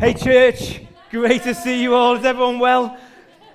[0.00, 0.80] Hey, church.
[1.10, 2.14] Great to see you all.
[2.14, 2.96] Is everyone well?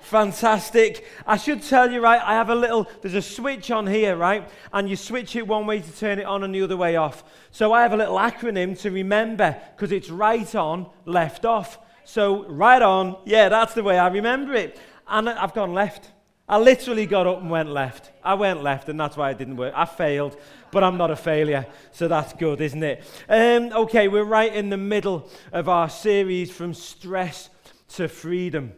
[0.02, 1.06] Fantastic.
[1.26, 4.46] I should tell you, right, I have a little, there's a switch on here, right?
[4.70, 7.24] And you switch it one way to turn it on and the other way off.
[7.50, 11.78] So I have a little acronym to remember because it's right on, left off.
[12.04, 14.78] So right on, yeah, that's the way I remember it.
[15.08, 16.12] And I've gone left.
[16.46, 18.10] I literally got up and went left.
[18.22, 19.72] I went left, and that's why it didn't work.
[19.74, 20.38] I failed,
[20.70, 23.02] but I'm not a failure, so that's good, isn't it?
[23.28, 27.48] Um, okay, we're right in the middle of our series from stress
[27.94, 28.72] to freedom.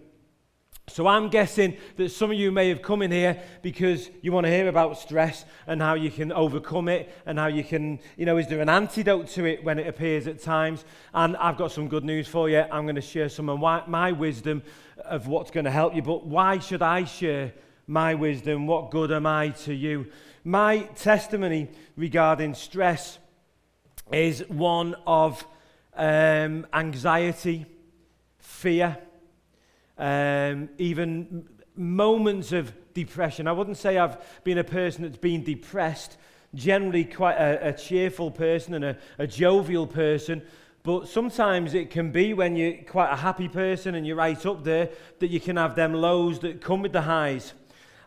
[0.88, 4.46] So I'm guessing that some of you may have come in here because you want
[4.46, 8.24] to hear about stress and how you can overcome it and how you can, you
[8.24, 10.84] know, is there an antidote to it when it appears at times?
[11.12, 12.60] And I've got some good news for you.
[12.70, 13.58] I'm going to share some of
[13.88, 14.62] my, wisdom
[14.98, 16.02] of what's going to help you.
[16.02, 17.52] But why should I share
[17.88, 18.68] my wisdom?
[18.68, 20.06] What good am I to you?
[20.44, 23.18] My testimony regarding stress
[24.12, 25.44] is one of
[25.96, 27.66] um, anxiety,
[28.38, 28.98] fear
[29.98, 33.47] um, even moments of depression.
[33.47, 36.16] I wouldn't say I've been a person that's been depressed,
[36.55, 40.42] generally quite a, a cheerful person and a, a jovial person.
[40.83, 44.62] But sometimes it can be when you're quite a happy person and you're right up
[44.62, 47.55] there that you can have them lows that come with the highs.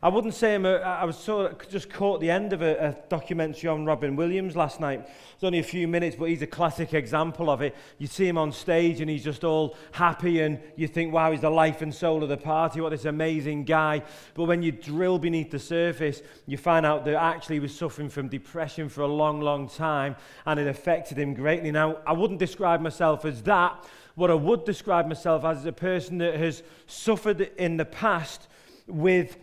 [0.02, 2.76] I wouldn't say I'm a, I was sort of just caught the end of a,
[2.78, 5.06] a documentary on Robin Williams last night.
[5.34, 7.76] It's only a few minutes, but he's a classic example of it.
[7.98, 11.42] You see him on stage and he's just all happy, and you think, wow, he's
[11.42, 12.80] the life and soul of the party.
[12.80, 14.04] What this amazing guy.
[14.36, 18.08] But when you drill beneath the surface, you find out that actually he was suffering
[18.08, 21.72] from depression for a long, long time, and it affected him greatly.
[21.72, 23.86] Now, I wouldn't describe myself as that.
[24.16, 28.48] What I would describe myself as is a person that has suffered in the past
[28.88, 29.38] with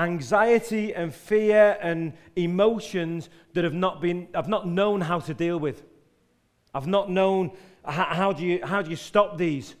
[0.00, 5.58] anxiety and fear and emotions that have not been I've not known how to deal
[5.58, 5.82] with.
[6.74, 7.52] I've not known
[7.84, 9.74] how, how, do you how do you stop these?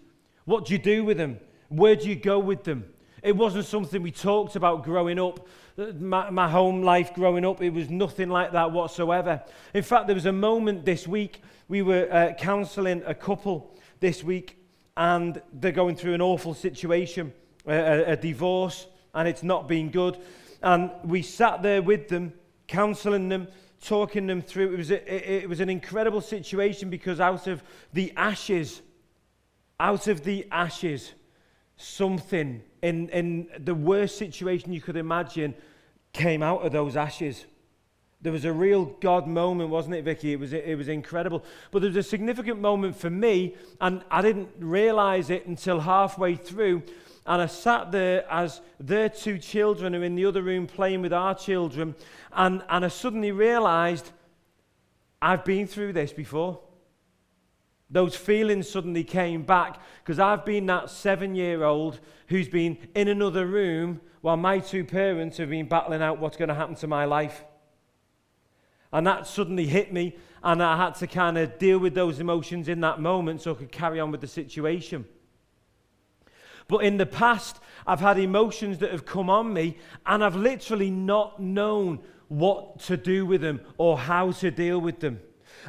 [0.44, 1.38] What do you do with them?
[1.68, 2.84] Where do you go with them?
[3.22, 5.46] It wasn't something we talked about growing up.
[5.98, 9.42] My, my home life growing up, it was nothing like that whatsoever.
[9.72, 14.24] In fact, there was a moment this week, we were uh, counseling a couple this
[14.24, 14.58] week,
[14.96, 17.32] and they're going through an awful situation,
[17.66, 20.18] a, a, a divorce and it's not been good.
[20.62, 22.32] And we sat there with them,
[22.66, 23.48] counseling them,
[23.82, 24.74] talking them through.
[24.74, 27.62] It was, a, it, it was an incredible situation because out of
[27.92, 28.82] the ashes,
[29.78, 31.12] out of the ashes,
[31.76, 35.54] something in, in the worst situation you could imagine
[36.12, 37.46] came out of those ashes.
[38.22, 40.32] There was a real God moment, wasn't it, Vicky?
[40.32, 41.42] It was, it was incredible.
[41.70, 46.34] But there was a significant moment for me, and I didn't realize it until halfway
[46.34, 46.82] through
[47.26, 51.12] and I sat there as their two children are in the other room playing with
[51.12, 51.94] our children.
[52.32, 54.10] And, and I suddenly realized
[55.20, 56.60] I've been through this before.
[57.90, 63.08] Those feelings suddenly came back because I've been that seven year old who's been in
[63.08, 66.86] another room while my two parents have been battling out what's going to happen to
[66.86, 67.44] my life.
[68.92, 72.68] And that suddenly hit me, and I had to kind of deal with those emotions
[72.68, 75.04] in that moment so I could carry on with the situation.
[76.68, 80.90] But in the past, I've had emotions that have come on me, and I've literally
[80.90, 85.20] not known what to do with them or how to deal with them.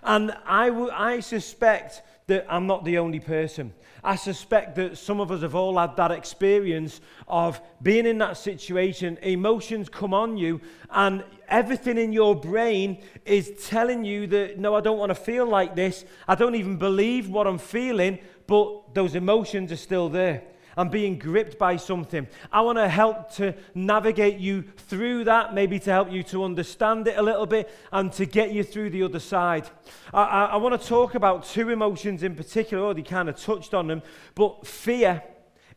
[0.03, 3.73] And I, w- I suspect that I'm not the only person.
[4.03, 8.37] I suspect that some of us have all had that experience of being in that
[8.37, 9.17] situation.
[9.21, 14.81] Emotions come on you, and everything in your brain is telling you that, no, I
[14.81, 16.05] don't want to feel like this.
[16.27, 20.43] I don't even believe what I'm feeling, but those emotions are still there
[20.77, 22.27] and being gripped by something.
[22.51, 27.07] I want to help to navigate you through that, maybe to help you to understand
[27.07, 29.69] it a little bit and to get you through the other side.
[30.13, 33.73] I, I, I want to talk about two emotions in particular, already kind of touched
[33.73, 34.01] on them,
[34.35, 35.23] but fear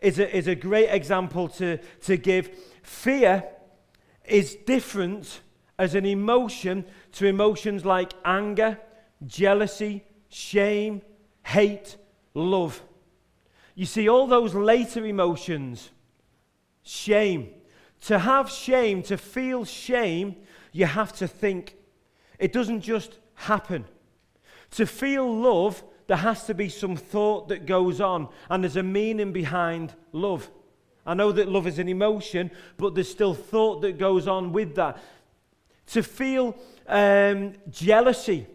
[0.00, 2.50] is a, is a great example to, to give.
[2.82, 3.44] Fear
[4.24, 5.40] is different
[5.78, 8.78] as an emotion to emotions like anger,
[9.26, 11.02] jealousy, shame,
[11.42, 11.96] hate,
[12.34, 12.82] love.
[13.74, 15.90] You see, all those later emotions,
[16.82, 17.50] shame.
[18.02, 20.36] To have shame, to feel shame,
[20.72, 21.76] you have to think.
[22.38, 23.84] It doesn't just happen.
[24.72, 28.82] To feel love, there has to be some thought that goes on, and there's a
[28.82, 30.50] meaning behind love.
[31.06, 34.74] I know that love is an emotion, but there's still thought that goes on with
[34.76, 35.02] that.
[35.88, 36.56] To feel
[36.86, 38.46] um, jealousy,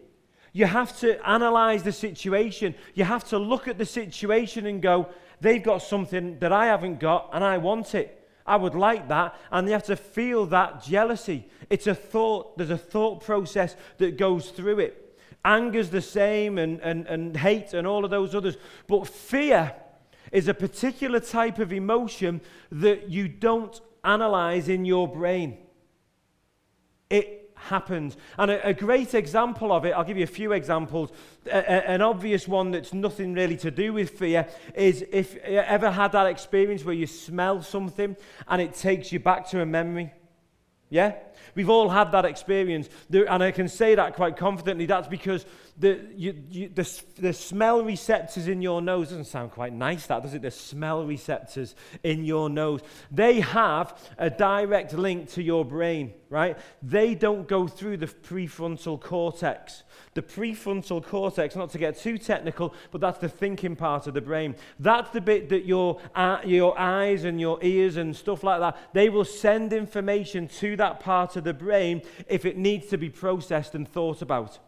[0.52, 2.74] you have to analyze the situation.
[2.94, 5.08] You have to look at the situation and go,
[5.40, 8.16] they've got something that I haven't got and I want it.
[8.46, 9.36] I would like that.
[9.52, 11.46] And you have to feel that jealousy.
[11.68, 15.18] It's a thought, there's a thought process that goes through it.
[15.44, 18.58] Anger's the same, and, and, and hate, and all of those others.
[18.86, 19.74] But fear
[20.32, 25.56] is a particular type of emotion that you don't analyze in your brain.
[27.08, 28.16] It happens.
[28.38, 31.12] And a, a, great example of it, I'll give you a few examples.
[31.46, 35.58] A, a, an obvious one that's nothing really to do with fear is if you
[35.58, 38.16] ever had that experience where you smell something
[38.48, 40.12] and it takes you back to a memory.
[40.88, 41.14] Yeah?
[41.54, 42.88] We've all had that experience.
[43.12, 44.86] And I can say that quite confidently.
[44.86, 45.44] That's because
[45.80, 50.22] the, you, you, the, the smell receptors in your nose doesn't sound quite nice, that
[50.22, 50.42] does it?
[50.42, 52.80] The smell receptors in your nose.
[53.10, 56.58] They have a direct link to your brain, right?
[56.82, 59.82] They don't go through the prefrontal cortex.
[60.12, 64.20] The prefrontal cortex, not to get too technical, but that's the thinking part of the
[64.20, 64.56] brain.
[64.78, 68.76] That's the bit that your, uh, your eyes and your ears and stuff like that,
[68.92, 73.10] they will send information to that part of the brain if it needs to be
[73.10, 74.58] processed and thought about.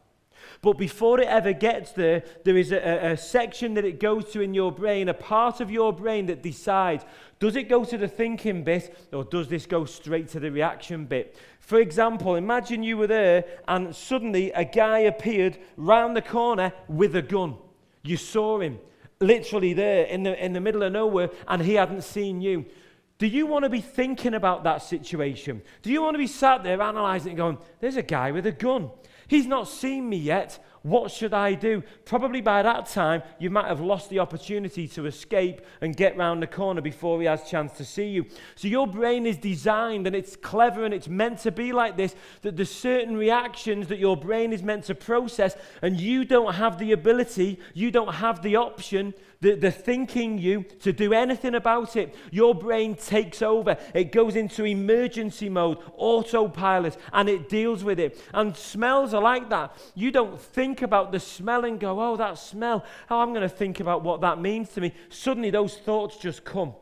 [0.60, 4.40] But before it ever gets there, there is a, a, section that it goes to
[4.40, 7.04] in your brain, a part of your brain that decides
[7.38, 11.06] does it go to the thinking bit or does this go straight to the reaction
[11.06, 11.36] bit?
[11.58, 17.16] For example, imagine you were there and suddenly a guy appeared round the corner with
[17.16, 17.56] a gun.
[18.04, 18.78] You saw him
[19.18, 22.66] literally there in the, in the middle of nowhere and he hadn't seen you.
[23.22, 25.62] Do you want to be thinking about that situation?
[25.82, 28.50] Do you want to be sat there analyzing and going, there's a guy with a
[28.50, 28.90] gun?
[29.28, 30.58] He's not seen me yet.
[30.82, 31.82] What should I do?
[32.04, 36.42] Probably by that time, you might have lost the opportunity to escape and get round
[36.42, 38.26] the corner before he has a chance to see you.
[38.56, 42.16] So your brain is designed and it's clever and it's meant to be like this
[42.42, 46.78] that there's certain reactions that your brain is meant to process, and you don't have
[46.78, 51.96] the ability, you don't have the option the, the thinking you to do anything about
[51.96, 52.14] it.
[52.30, 53.76] Your brain takes over.
[53.92, 58.18] It goes into emergency mode, autopilot, and it deals with it.
[58.32, 59.76] And smells are like that.
[59.96, 62.84] You don't think about the smell and go, oh, that smell.
[63.10, 64.94] Oh, I'm going to think about what that means to me.
[65.10, 66.74] Suddenly, those thoughts just come.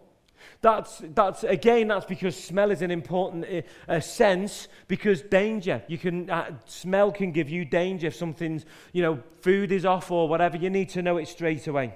[0.62, 5.82] That's, that's again, that's because smell is an important uh, sense because danger.
[5.88, 10.10] You can, uh, smell can give you danger if something's, you know, food is off
[10.10, 10.56] or whatever.
[10.56, 11.94] You need to know it straight away.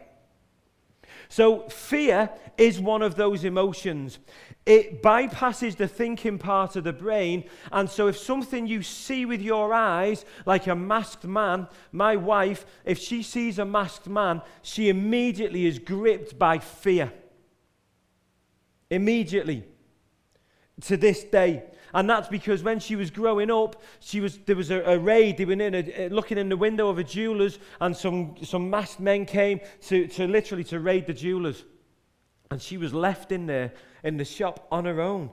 [1.34, 4.20] So, fear is one of those emotions.
[4.64, 7.50] It bypasses the thinking part of the brain.
[7.72, 12.64] And so, if something you see with your eyes, like a masked man, my wife,
[12.84, 17.12] if she sees a masked man, she immediately is gripped by fear.
[18.88, 19.64] Immediately.
[20.82, 21.64] To this day.
[21.94, 25.36] And that's because when she was growing up, she was, there was a, a raid.
[25.36, 28.98] They were in a, looking in the window of a jeweler's, and some, some masked
[28.98, 31.64] men came to, to literally to raid the jeweler's.
[32.50, 35.30] And she was left in there in the shop on her own.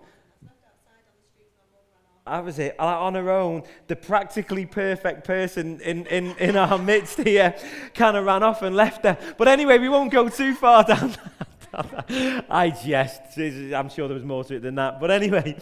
[2.27, 2.79] That was it.
[2.79, 7.55] On her own, the practically perfect person in, in, in our midst here
[7.95, 9.17] kind of ran off and left her.
[9.37, 11.15] But anyway, we won't go too far down
[11.71, 12.45] that.
[12.49, 13.21] I jest.
[13.39, 14.99] I'm sure there was more to it than that.
[14.99, 15.57] But anyway.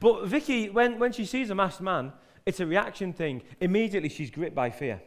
[0.00, 2.12] But Vicky, when, when she sees a masked man,
[2.46, 3.42] it's a reaction thing.
[3.60, 5.00] Immediately she's gripped by fear.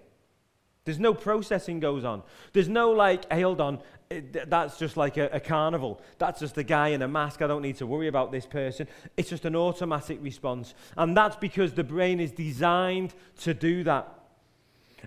[0.84, 2.24] There's no processing goes on.
[2.54, 3.80] There's no like, hey, hold on,
[4.10, 6.02] eh, that's just like a, a, carnival.
[6.18, 7.42] That's just a guy in a mask.
[7.42, 8.88] I don't need to worry about this person.
[9.16, 10.74] It's just an automatic response.
[10.98, 14.12] And that's because the brain is designed to do that.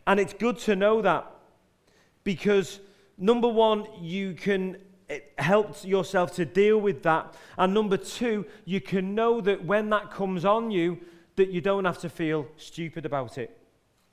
[0.07, 1.29] And it's good to know that
[2.23, 2.79] because,
[3.19, 4.77] number one, you can
[5.09, 7.35] it helps yourself to deal with that.
[7.59, 10.99] And number two, you can know that when that comes on you,
[11.37, 13.59] that you don't have to feel stupid about it.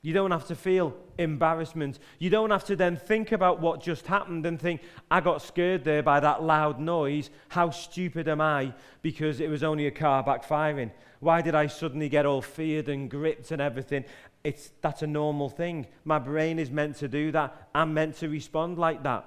[0.02, 2.00] You don't have to feel embarrassment.
[2.18, 5.84] You don't have to then think about what just happened and think, I got scared
[5.84, 7.30] there by that loud noise.
[7.48, 10.90] How stupid am I because it was only a car backfiring?
[11.20, 14.04] Why did I suddenly get all feared and gripped and everything?
[14.42, 15.86] It's, that's a normal thing.
[16.04, 17.68] My brain is meant to do that.
[17.72, 19.24] I'm meant to respond like that.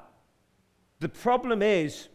[1.05, 2.09] The problem is,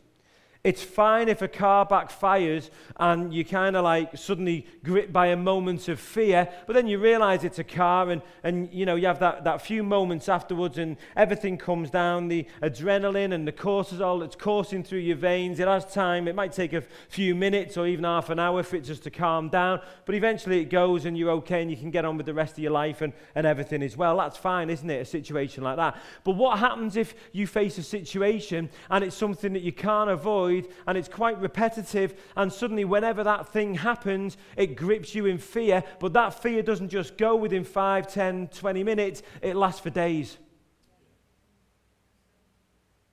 [0.63, 5.37] it's fine if a car backfires and you kind of like suddenly gripped by a
[5.37, 9.07] moment of fear, but then you realize it's a car and, and you know, you
[9.07, 14.21] have that, that few moments afterwards and everything comes down, the adrenaline and the cortisol
[14.21, 15.61] that's coursing through your veins.
[15.61, 16.29] It has time.
[16.29, 19.11] It might take a few minutes or even half an hour for it just to
[19.11, 22.27] calm down, but eventually it goes and you're okay and you can get on with
[22.27, 24.19] the rest of your life and, and everything as well.
[24.19, 25.01] That's fine, isn't it?
[25.01, 25.97] A situation like that.
[26.23, 30.50] But what happens if you face a situation and it's something that you can't avoid?
[30.87, 32.15] And it's quite repetitive.
[32.37, 35.83] And suddenly, whenever that thing happens, it grips you in fear.
[35.99, 40.39] But that fear doesn't just go within 5, 10, 20 minutes, it lasts for days.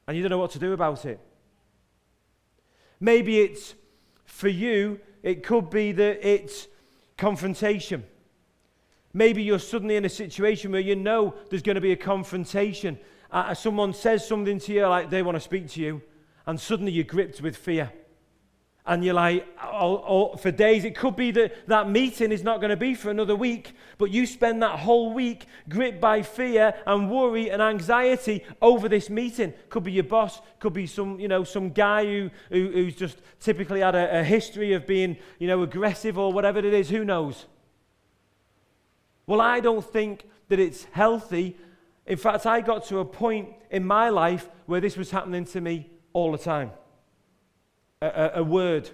[0.07, 1.19] And you don't know what to do about it.
[2.99, 3.75] Maybe it's
[4.25, 6.67] for you, it could be that it's
[7.17, 8.03] confrontation.
[9.13, 12.99] Maybe you're suddenly in a situation where you know there's going to be a confrontation.
[13.31, 16.01] Uh, someone says something to you like they want to speak to you,
[16.47, 17.91] and suddenly you're gripped with fear
[18.87, 22.61] and you're like, oh, oh, for days, it could be that that meeting is not
[22.61, 26.73] going to be for another week, but you spend that whole week gripped by fear
[26.87, 29.53] and worry and anxiety over this meeting.
[29.67, 33.21] Could be your boss, could be some, you know, some guy who, who who's just
[33.41, 37.03] typically had a, a history of being, you know, aggressive or whatever it is, who
[37.03, 37.45] knows?
[39.25, 41.57] Well, I don't think that it's healthy.
[42.05, 45.59] In fact, I got to a point in my life where this was happening to
[45.59, 46.71] me all the time
[48.01, 48.89] a, a, word.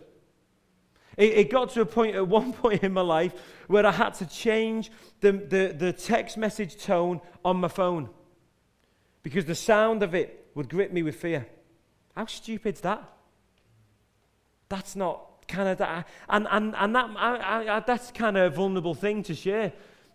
[1.16, 3.34] It, it, got to a point at one point in my life
[3.68, 8.10] where I had to change the, the, the text message tone on my phone
[9.24, 11.48] because the sound of it would grip me with fear.
[12.14, 13.10] How stupid's that?
[14.68, 16.06] That's not kind of that.
[16.28, 19.72] And, and, and that, I, I, that's kind of a vulnerable thing to share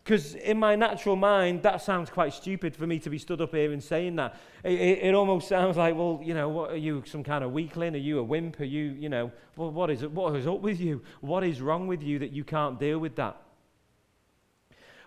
[0.09, 3.51] because in my natural mind, that sounds quite stupid for me to be stood up
[3.51, 4.37] here and saying that.
[4.65, 7.53] It, it, it, almost sounds like, well, you know, what are you, some kind of
[7.53, 7.95] weakling?
[7.95, 8.59] Are you a wimp?
[8.59, 11.03] Are you, you know, well, what is, what is up with you?
[11.21, 13.37] What is wrong with you that you can't deal with that?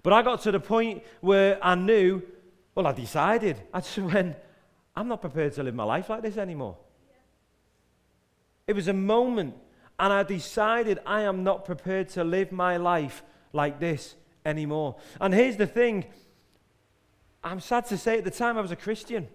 [0.03, 2.21] But I got to the point where I knew,
[2.75, 3.59] well, I decided.
[3.73, 4.35] I just went,
[4.95, 6.77] I'm not prepared to live my life like this anymore.
[8.67, 9.55] It was a moment,
[9.97, 14.13] and I decided I am not prepared to live my life like this
[14.45, 14.97] anymore.
[15.19, 16.05] And here's the thing
[17.43, 19.27] I'm sad to say, at the time I was a Christian.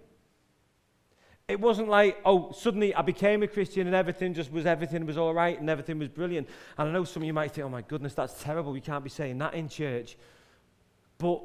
[1.49, 5.17] It wasn't like, oh, suddenly I became a Christian and everything just was, everything was
[5.17, 6.49] all right and everything was brilliant.
[6.77, 8.73] And I know some of you might think, oh my goodness, that's terrible.
[8.73, 10.17] We can't be saying that in church.
[11.19, 11.43] But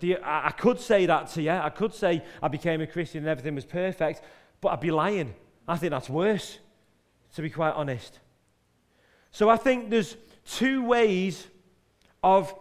[0.00, 1.50] the, I could say that to you.
[1.50, 4.22] I could say I became a Christian and everything was perfect,
[4.60, 5.34] but I'd be lying.
[5.68, 6.58] I think that's worse,
[7.36, 8.18] to be quite honest.
[9.30, 11.46] So I think there's two ways
[12.24, 12.54] of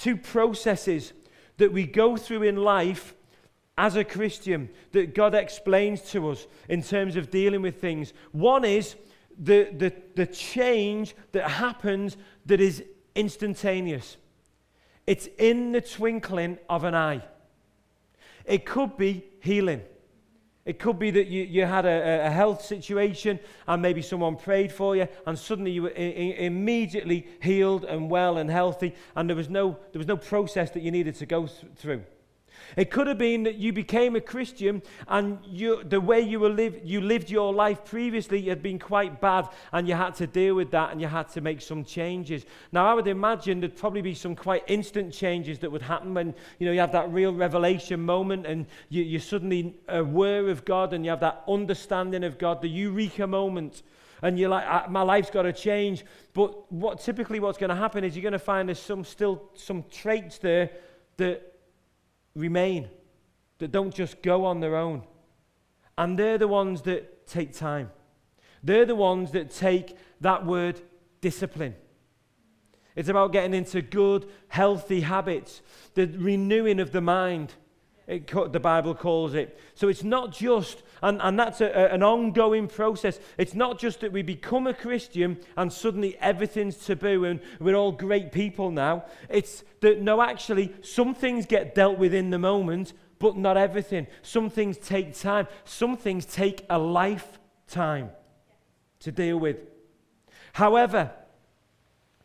[0.00, 1.12] two processes
[1.58, 3.14] that we go through in life
[3.76, 8.12] as a Christian that God explains to us in terms of dealing with things.
[8.32, 8.96] One is
[9.38, 12.16] the, the, the change that happens
[12.46, 14.16] that is instantaneous,
[15.06, 17.22] it's in the twinkling of an eye.
[18.44, 19.82] It could be healing.
[20.66, 24.70] It could be that you, you had a, a health situation and maybe someone prayed
[24.70, 29.36] for you and suddenly you were I- immediately healed and well and healthy and there
[29.36, 32.04] was no, there was no process that you needed to go th- through.
[32.76, 36.48] It could have been that you became a Christian and you, the way you, were
[36.48, 40.54] live, you lived your life previously had been quite bad and you had to deal
[40.54, 42.44] with that and you had to make some changes.
[42.72, 46.34] Now, I would imagine there'd probably be some quite instant changes that would happen when
[46.58, 50.64] you, know, you have that real revelation moment and you, you're suddenly uh, aware of
[50.64, 53.82] God and you have that understanding of God, the eureka moment
[54.22, 56.04] and you're like, ah, my life's got to change.
[56.34, 59.50] But what typically what's going to happen is you're going to find there's some still
[59.54, 60.70] some traits there
[61.16, 61.49] that
[62.34, 62.88] remain,
[63.58, 65.02] that don't just go on their own.
[65.98, 67.90] And they're the ones that take time.
[68.62, 70.80] They're the ones that take that word
[71.20, 71.74] discipline.
[72.96, 75.62] It's about getting into good, healthy habits,
[75.94, 77.54] the renewing of the mind,
[78.10, 79.56] it, the Bible calls it.
[79.74, 84.00] So it's not just, and, and that's a, a, an ongoing process, it's not just
[84.00, 89.04] that we become a Christian and suddenly everything's taboo and we're all great people now.
[89.28, 94.08] It's that, no, actually, some things get dealt with in the moment, but not everything.
[94.22, 98.10] Some things take time, some things take a lifetime
[98.98, 99.58] to deal with.
[100.52, 101.12] However,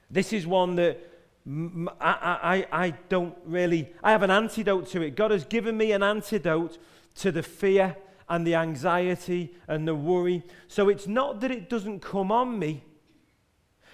[0.10, 1.15] this is one that
[1.48, 5.16] I, I, I don't really, I have an antidote to it.
[5.16, 6.80] God has given me an antidote
[7.16, 7.96] to the fear
[8.28, 10.44] and the anxiety and the worry.
[10.68, 12.84] So it's not that it doesn't come on me.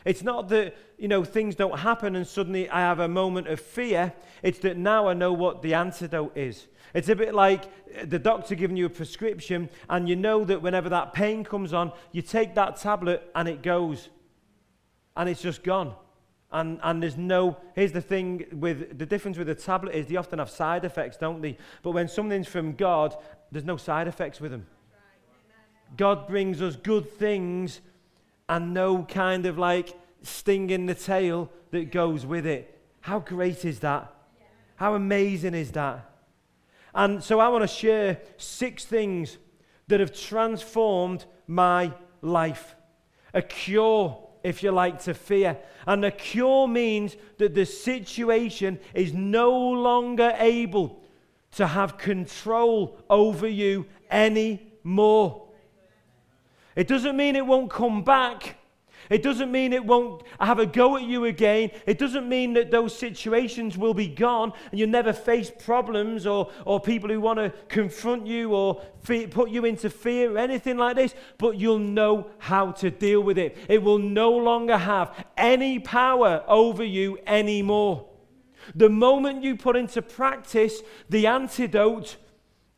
[0.05, 3.59] It's not that, you know, things don't happen and suddenly I have a moment of
[3.59, 4.13] fear.
[4.41, 6.67] It's that now I know what the antidote is.
[6.93, 10.61] It's a bit like eh, the doctor giving you a prescription and you know that
[10.61, 14.09] whenever that pain comes on, you take that tablet and it goes.
[15.15, 15.93] And it's just gone.
[16.53, 20.17] And, and there's no, here's the thing with the difference with a tablet is they
[20.17, 21.57] often have side effects, don't they?
[21.81, 23.15] But when something's from God,
[23.51, 24.65] there's no side effects with them.
[25.95, 27.81] God brings us good things
[28.49, 32.79] and no kind of like sting in the tail that goes with it.
[33.01, 34.13] How great is that?
[34.75, 36.09] How amazing is that?
[36.93, 39.37] And so I want to share six things
[39.87, 42.75] that have transformed my life.
[43.33, 45.57] A cure if you like, to fear.
[45.85, 51.01] And the cure means that the situation is no longer able
[51.53, 55.47] to have control over you anymore.
[56.75, 58.57] It doesn't mean it won't come back.
[59.11, 61.71] It doesn't mean it won't have a go at you again.
[61.85, 66.49] It doesn't mean that those situations will be gone and you'll never face problems or,
[66.65, 70.77] or people who want to confront you or fe- put you into fear or anything
[70.77, 73.57] like this, but you'll know how to deal with it.
[73.67, 78.07] It will no longer have any power over you anymore.
[78.75, 82.15] The moment you put into practice the antidote,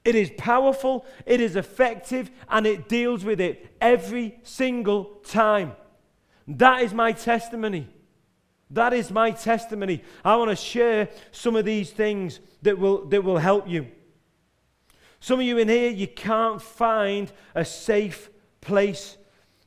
[0.03, 5.73] it is powerful, it is effective, and it deals with it every single time.
[6.47, 7.87] That is my testimony.
[8.69, 10.03] That is my testimony.
[10.25, 13.87] I want to share some of these things that will, that will help you.
[15.19, 18.29] Some of you in here, you can't find a safe
[18.61, 19.15] place.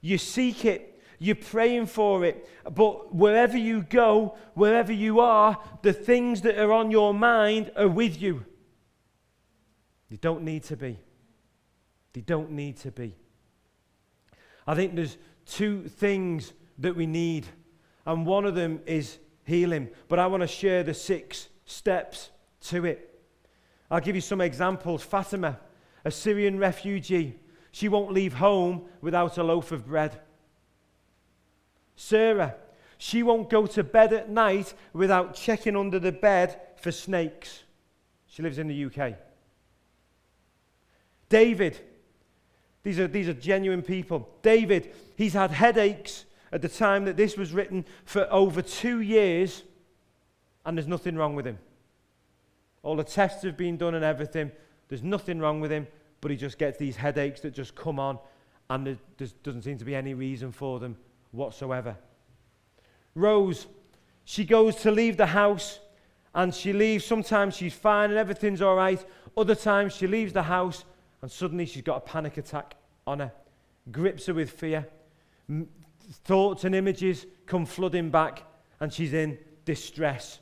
[0.00, 5.92] You seek it, you're praying for it, but wherever you go, wherever you are, the
[5.92, 8.45] things that are on your mind are with you.
[10.11, 10.99] They don't need to be.
[12.12, 13.14] They don't need to be.
[14.66, 15.16] I think there's
[15.47, 17.47] two things that we need,
[18.04, 19.88] and one of them is healing.
[20.09, 22.30] But I want to share the six steps
[22.68, 23.21] to it.
[23.90, 25.02] I'll give you some examples.
[25.02, 25.59] Fatima,
[26.04, 27.38] a Syrian refugee,
[27.73, 30.18] she won't leave home without a loaf of bread.
[31.95, 32.54] Sarah,
[32.99, 37.62] she won't go to bed at night without checking under the bed for snakes.
[38.28, 39.14] She lives in the UK.
[41.28, 41.78] David,
[42.83, 44.28] these are, these are genuine people.
[44.42, 46.25] David, he's had headaches
[46.56, 49.62] at the time that this was written for over two years,
[50.64, 51.58] and there's nothing wrong with him.
[52.82, 54.50] All the tests have been done and everything.
[54.88, 55.86] There's nothing wrong with him,
[56.22, 58.18] but he just gets these headaches that just come on,
[58.70, 60.96] and there doesn't seem to be any reason for them
[61.30, 61.94] whatsoever.
[63.14, 63.66] Rose,
[64.25, 65.80] she goes to leave the house
[66.34, 67.04] and she leaves.
[67.04, 69.04] Sometimes she's fine and everything's all right.
[69.36, 70.86] Other times she leaves the house
[71.20, 73.32] and suddenly she's got a panic attack on her,
[73.92, 74.86] grips her with fear
[76.25, 78.42] thoughts and images come flooding back,
[78.80, 80.40] and she's in distress.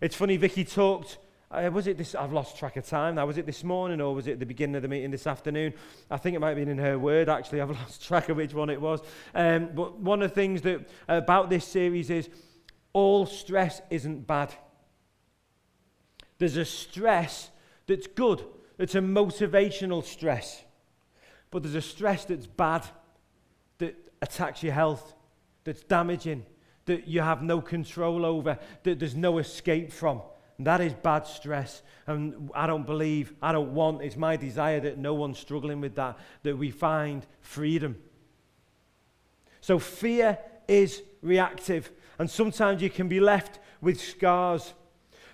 [0.00, 1.18] It's funny, Vicky talked.
[1.50, 2.14] Uh, was it this?
[2.14, 3.26] I've lost track of time now.
[3.26, 5.72] Was it this morning or was it the beginning of the meeting this afternoon?
[6.10, 7.60] I think it might have been in her word, actually.
[7.62, 9.00] I've lost track of which one it was.
[9.34, 12.28] Um, but one of the things that about this series is
[12.92, 14.52] all stress isn't bad.
[16.38, 17.50] There's a stress
[17.86, 18.44] that's good,
[18.78, 20.64] it's a motivational stress.
[21.50, 22.84] But there's a stress that's bad
[24.24, 25.14] attacks your health,
[25.64, 26.44] that's damaging,
[26.86, 30.22] that you have no control over, that there's no escape from.
[30.58, 31.82] And that is bad stress.
[32.06, 35.94] And I don't believe, I don't want, it's my desire that no one's struggling with
[35.96, 37.96] that, that we find freedom.
[39.60, 44.74] So fear is reactive, and sometimes you can be left with scars.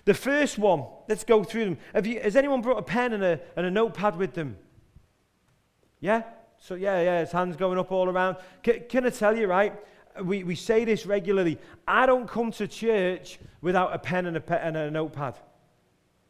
[0.05, 1.77] The first one, let's go through them.
[2.03, 4.57] You, has anyone brought a pen and a, and a notepad with them?
[5.99, 6.23] Yeah?
[6.63, 8.37] So, yeah, yeah, his hands going up all around.
[8.61, 9.73] Can, can I tell you, right?
[10.23, 11.57] We, we say this regularly.
[11.87, 15.39] I don't come to church without a pen and a, pen and a notepad.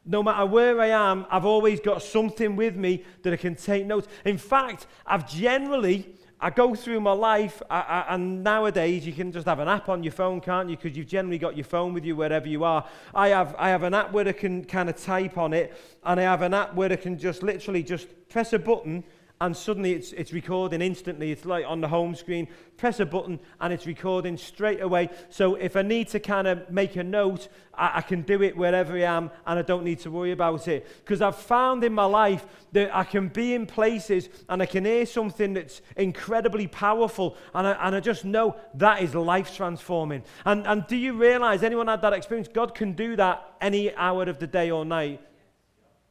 [0.06, 3.86] No matter where I am, I've always got something with me that I can take
[3.86, 4.08] notes.
[4.24, 9.34] In fact, I've generally, I go through my life, I, I, and nowadays you can
[9.34, 10.78] just have an app on your phone, can't you?
[10.78, 12.88] Because you've generally got your phone with you wherever you are.
[13.13, 15.74] I have, I have an app where I can kind of type on it,
[16.06, 19.04] and I have an app where I can just literally just press a button
[19.41, 21.32] and suddenly it's, it's recording instantly.
[21.32, 25.10] It's like on the home screen, press a button and it's recording straight away.
[25.30, 28.56] So if I need to kind of make a note, I, I can do it
[28.56, 30.88] wherever I am and I don't need to worry about it.
[30.99, 34.86] Because I've found in my life that I can be in places and I can
[34.86, 40.21] hear something that's incredibly powerful and I, and I just know that is life transforming.
[40.45, 42.47] And, and do you realize, anyone had that experience?
[42.47, 45.19] God can do that any hour of the day or night.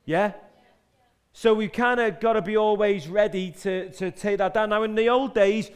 [0.04, 0.32] Yeah?
[1.32, 4.70] So we've kind of got to be always ready to, to take that down.
[4.70, 5.70] Now, in the old days,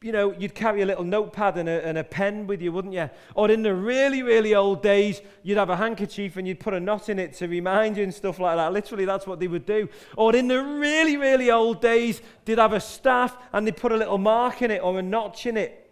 [0.00, 2.94] you know, you'd carry a little notepad and a, and a pen with you, wouldn't
[2.94, 3.10] you?
[3.34, 6.78] Or in the really, really old days, you'd have a handkerchief and you'd put a
[6.78, 8.72] knot in it to remind you and stuff like that.
[8.72, 9.88] Literally, that's what they would do.
[10.16, 13.96] Or in the really, really old days, they'd have a staff and they'd put a
[13.96, 15.84] little mark in it or a notch in it.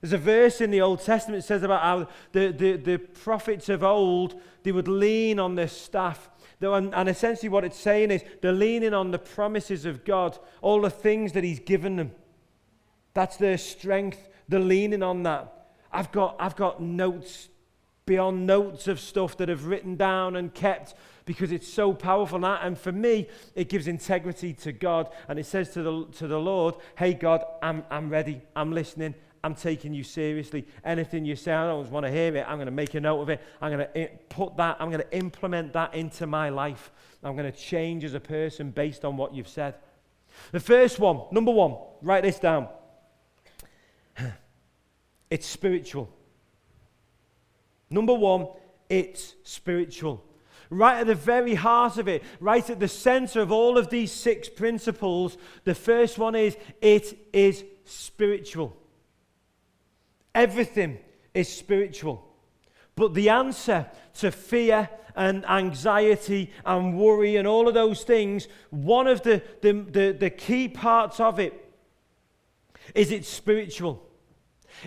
[0.00, 3.68] There's a verse in the Old Testament that says about how the, the, the prophets
[3.68, 8.52] of old, they would lean on their staff and essentially, what it's saying is they're
[8.52, 12.12] leaning on the promises of God, all the things that He's given them.
[13.14, 14.28] That's their strength.
[14.48, 15.52] They're leaning on that.
[15.92, 17.48] I've got, I've got notes
[18.06, 22.46] beyond notes of stuff that I've written down and kept because it's so powerful.
[22.46, 25.08] And for me, it gives integrity to God.
[25.28, 28.40] And it says to the, to the Lord, Hey, God, I'm, I'm ready.
[28.54, 29.14] I'm listening.
[29.42, 30.66] I'm taking you seriously.
[30.84, 32.44] Anything you say, I don't want to hear it.
[32.48, 33.40] I'm going to make a note of it.
[33.60, 36.90] I'm going to eh, put that, I'm going to implement that into my life.
[37.22, 39.74] I'm going to change as a person based on what you've said.
[40.52, 42.68] The first one, number one, write this down.
[45.30, 46.10] it's spiritual.
[47.90, 48.48] Number one,
[48.88, 50.24] it's spiritual.
[50.68, 54.10] Right at the very heart of it, right at the center of all of these
[54.10, 58.76] six principles, the first one is it is spiritual.
[60.36, 60.98] Everything
[61.32, 62.22] is spiritual.
[62.94, 63.86] But the answer
[64.18, 69.72] to fear and anxiety and worry and all of those things, one of the, the,
[69.72, 71.74] the, the key parts of it
[72.94, 74.06] is it's spiritual.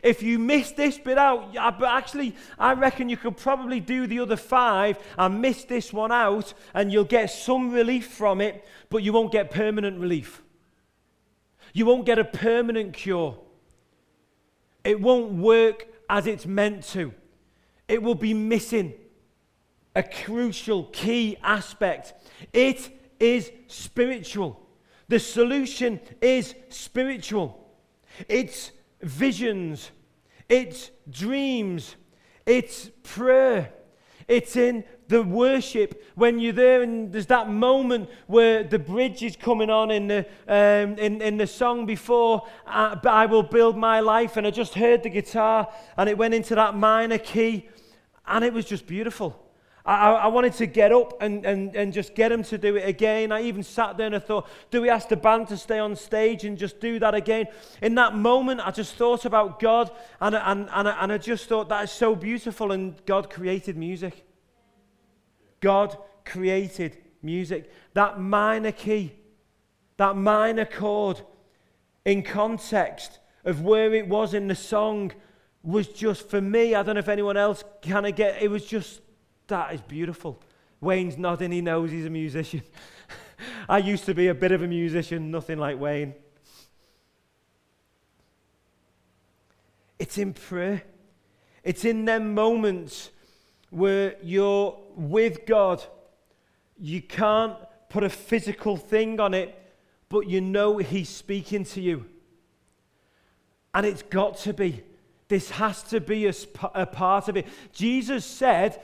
[0.03, 4.38] If you miss this bit out, actually, I reckon you could probably do the other
[4.38, 9.13] five and miss this one out, and you'll get some relief from it, but you
[9.13, 10.43] won't get permanent relief.
[11.73, 13.39] You won't get a permanent cure.
[14.83, 17.13] It won't work as it's meant to.
[17.87, 18.93] It will be missing
[19.95, 22.13] a crucial key aspect.
[22.53, 22.89] It
[23.19, 24.65] is spiritual.
[25.07, 27.67] The solution is spiritual.
[28.27, 29.91] It's visions,
[30.47, 31.95] it's dreams,
[32.45, 33.71] it's prayer,
[34.27, 39.36] it's in the worship when you're there and there's that moment where the bridge is
[39.36, 44.00] coming on in the, um, in, in the song before uh, I will build my
[44.02, 45.67] life and I just heard the guitar
[45.98, 47.67] and it went into that minor key
[48.28, 49.48] and it was just beautiful.
[49.84, 52.88] I, I, wanted to get up and, and, and just get him to do it
[52.88, 53.32] again.
[53.32, 55.95] I even sat there and I thought, do we ask the band to stay on
[55.95, 57.48] stage and just do that again?
[57.82, 59.89] In that moment, I just thought about God
[60.22, 62.72] and, and, and, and I just thought that is so beautiful.
[62.72, 64.28] And God created music.
[65.60, 67.72] God created music.
[67.93, 69.13] That minor key,
[69.98, 71.22] that minor chord
[72.06, 75.12] in context of where it was in the song
[75.63, 76.76] was just for me.
[76.76, 79.02] I don't know if anyone else kind of get it was just
[79.48, 80.41] that is beautiful.
[80.82, 82.62] Wayne's nodding, he knows he's a musician.
[83.69, 86.13] I used to be a bit of a musician, nothing like Wayne.
[89.98, 90.84] It's in prayer.
[91.63, 93.10] It's in them moments
[93.69, 95.83] where you're with God.
[96.77, 97.55] You can't
[97.89, 99.55] put a physical thing on it,
[100.09, 102.05] but you know He's speaking to you.
[103.73, 104.83] And it's got to be.
[105.27, 106.33] This has to be a,
[106.73, 107.47] a part of it.
[107.71, 108.81] Jesus said,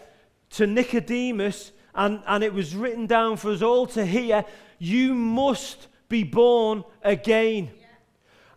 [0.52, 4.46] to Nicodemus, and, and it was written down for us all to hear
[4.80, 7.72] you must be born again.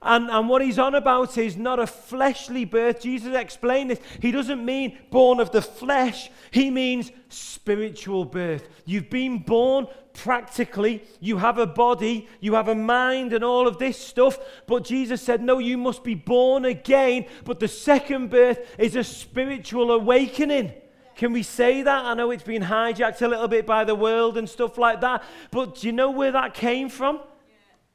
[0.00, 3.00] And, and what he's on about is not a fleshly birth.
[3.00, 4.00] Jesus explained this.
[4.20, 8.68] He doesn't mean born of the flesh, he means spiritual birth.
[8.84, 13.78] You've been born practically, you have a body, you have a mind, and all of
[13.78, 14.38] this stuff.
[14.66, 17.26] But Jesus said, No, you must be born again.
[17.44, 20.72] But the second birth is a spiritual awakening.
[21.16, 22.04] Can we say that?
[22.04, 25.24] I know it's been hijacked a little bit by the world and stuff like that,
[25.50, 27.20] but do you know where that came from?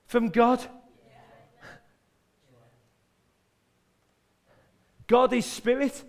[0.06, 0.62] From God.
[5.14, 6.04] God is spirit.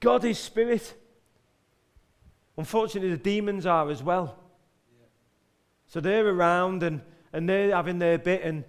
[0.00, 1.00] God is spirit.
[2.58, 4.36] Unfortunately, the demons are as well.
[5.86, 8.64] So they're around and, and they're having their bit and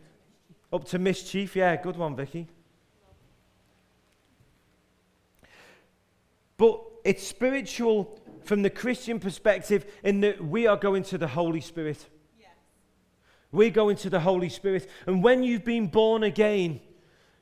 [0.72, 1.56] up to mischief.
[1.56, 2.48] Yeah, good one, Vicky.
[6.58, 11.62] But it's spiritual from the Christian perspective in that we are going to the Holy
[11.62, 12.06] Spirit.
[12.40, 12.50] Yes.
[13.52, 14.88] We're going to the Holy Spirit.
[15.08, 16.82] And when you've been born again,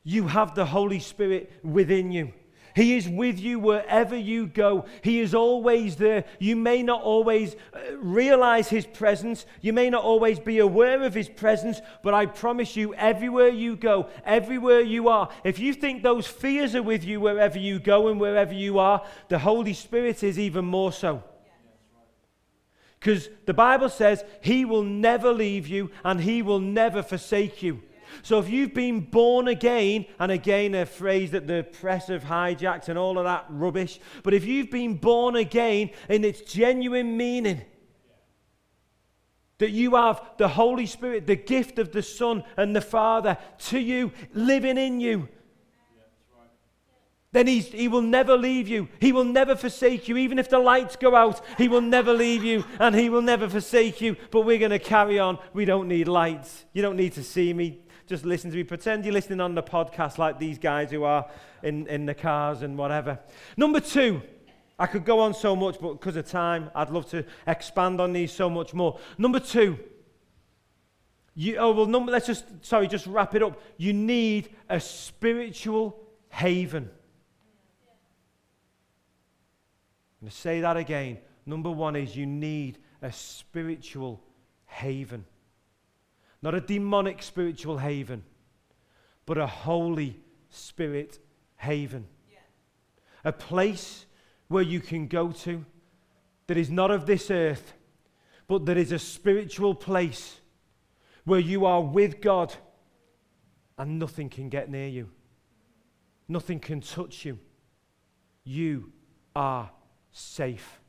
[0.04, 2.34] you have the Holy Spirit within you.
[2.76, 4.86] He is with you wherever you go.
[5.04, 6.26] He is always there.
[6.40, 9.46] You may not always uh, realize His presence.
[9.62, 13.76] You may not always be aware of His presence, but I promise you, everywhere you
[13.76, 18.08] go, everywhere you are, if you think those fears are with you wherever you go
[18.08, 21.24] and wherever you are, the Holy Spirit is even more so.
[23.00, 27.84] Because the Bible says He will never leave you and He will never forsake you.
[28.22, 32.90] So if you've been born again, and again, a phrase that the press have hijacked
[32.90, 37.62] and all of that rubbish, but if you've been born again in its genuine meaning,
[39.60, 43.80] that you have the Holy Spirit, the gift of the Son and the Father to
[43.80, 45.30] you, living in you,
[47.34, 48.88] then he's, he will never leave you.
[49.00, 50.18] He will never forsake you.
[50.18, 53.50] Even if the lights go out, he will never leave you and he will never
[53.50, 54.16] forsake you.
[54.30, 55.40] But we're going to carry on.
[55.52, 56.64] We don't need lights.
[56.74, 58.64] You don't need to see me just listen to me.
[58.64, 61.30] Pretend you're listening on the podcast like these guys who are
[61.62, 63.20] in, in the cars and whatever.
[63.58, 64.22] Number two,
[64.78, 68.14] I could go on so much, but because of time, I'd love to expand on
[68.14, 69.00] these so much more.
[69.18, 69.80] Number two,
[71.36, 73.60] you, oh, well, number, let's just, sorry, just wrap it up.
[73.78, 76.90] You need a spiritual haven.
[80.22, 81.18] I'm going to say that again.
[81.46, 84.24] Number one is you need a spiritual
[84.66, 85.26] haven.
[86.44, 88.24] Not a demonic spiritual haven,
[89.26, 91.18] but a holy Spirit
[91.56, 92.06] haven.
[92.30, 92.38] Yeah.
[93.24, 94.06] A place
[94.50, 95.66] where you can go to
[96.46, 97.74] that is not of this earth,
[98.48, 100.42] but that is a spiritual place
[101.24, 102.54] where you are with God
[103.78, 105.10] and nothing can get near you,
[106.28, 107.40] nothing can touch you.
[108.44, 108.92] You
[109.34, 109.72] are
[110.12, 110.82] safe.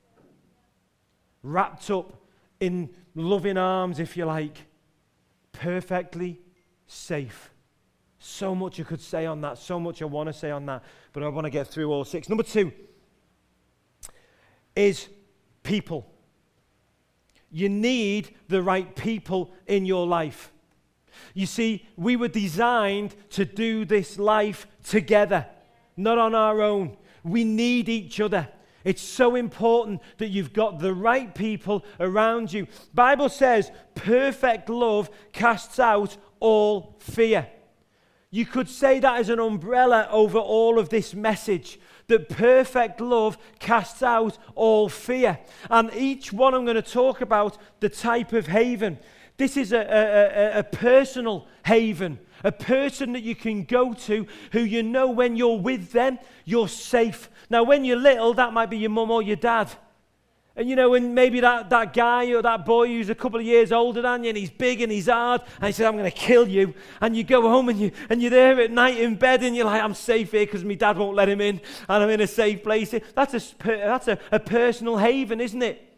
[1.45, 2.12] Wrapped up
[2.59, 4.67] in loving arms, if you like,
[5.55, 6.40] perfectly
[6.87, 7.51] safe.
[8.19, 10.85] So much I could say on that, so much I want to say on that,
[11.12, 12.29] but I want to get through all six.
[12.29, 12.73] Number two
[14.77, 15.09] is
[15.62, 16.11] people.
[17.51, 20.53] You need the right people in your life.
[21.35, 25.47] You see, we were designed to do this life together,
[25.97, 26.97] not on our own.
[27.23, 28.49] We need each other.
[28.85, 32.66] It's so important that you've got the right people around you.
[32.92, 37.49] Bible says perfect love casts out all fear.
[38.31, 43.38] You could say that as an umbrella over all of this message that perfect love
[43.59, 45.38] casts out all fear.
[45.70, 48.99] And each one I'm going to talk about the type of haven.
[49.37, 54.27] This is a, a, a, a personal haven, a person that you can go to
[54.53, 57.29] who you know when you're with them, you're safe.
[57.51, 59.70] Now, when you're little, that might be your mum or your dad.
[60.57, 63.47] And you know, and maybe that, that guy or that boy who's a couple of
[63.47, 66.09] years older than you and he's big and he's hard and he says, I'm going
[66.09, 66.75] to kill you.
[67.01, 69.64] And you go home and, you, and you're there at night in bed and you're
[69.64, 72.29] like, I'm safe here because my dad won't let him in and I'm in a
[72.29, 72.94] safe place.
[73.16, 75.93] That's, a, that's a, a personal haven, isn't it?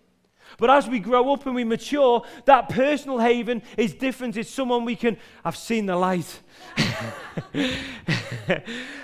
[0.58, 4.36] But as we grow up and we mature, that personal haven is different.
[4.36, 6.40] It's someone we can, I've seen the light.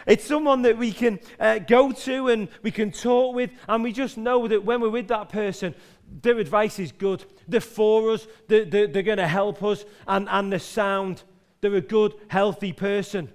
[0.07, 3.93] it's someone that we can uh, go to and we can talk with, and we
[3.93, 5.75] just know that when we're with that person,
[6.23, 7.25] their advice is good.
[7.49, 11.23] They're for us, they're, they're, they're going to help us, and, and they're sound.
[11.61, 13.31] They're a good, healthy person.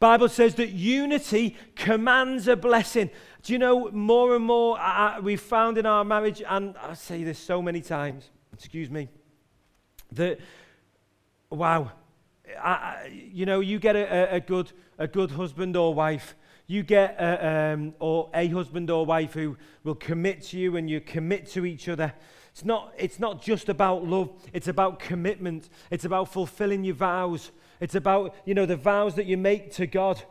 [0.00, 3.10] Bible says that unity commands a blessing.
[3.42, 4.78] Do you know more and more
[5.22, 9.08] we've found in our marriage, and I say this so many times, excuse me,
[10.12, 10.40] that,
[11.48, 11.92] wow,
[12.62, 16.34] I, you know, you get a, a, good, a good husband or wife,
[16.66, 20.90] you get a, um, or a husband or wife who will commit to you and
[20.90, 22.12] you commit to each other.
[22.52, 25.68] It's not, it's not just about love, it's about commitment.
[25.90, 27.52] It's about fulfilling your vows.
[27.80, 30.22] It's about, you know, the vows that you make to God.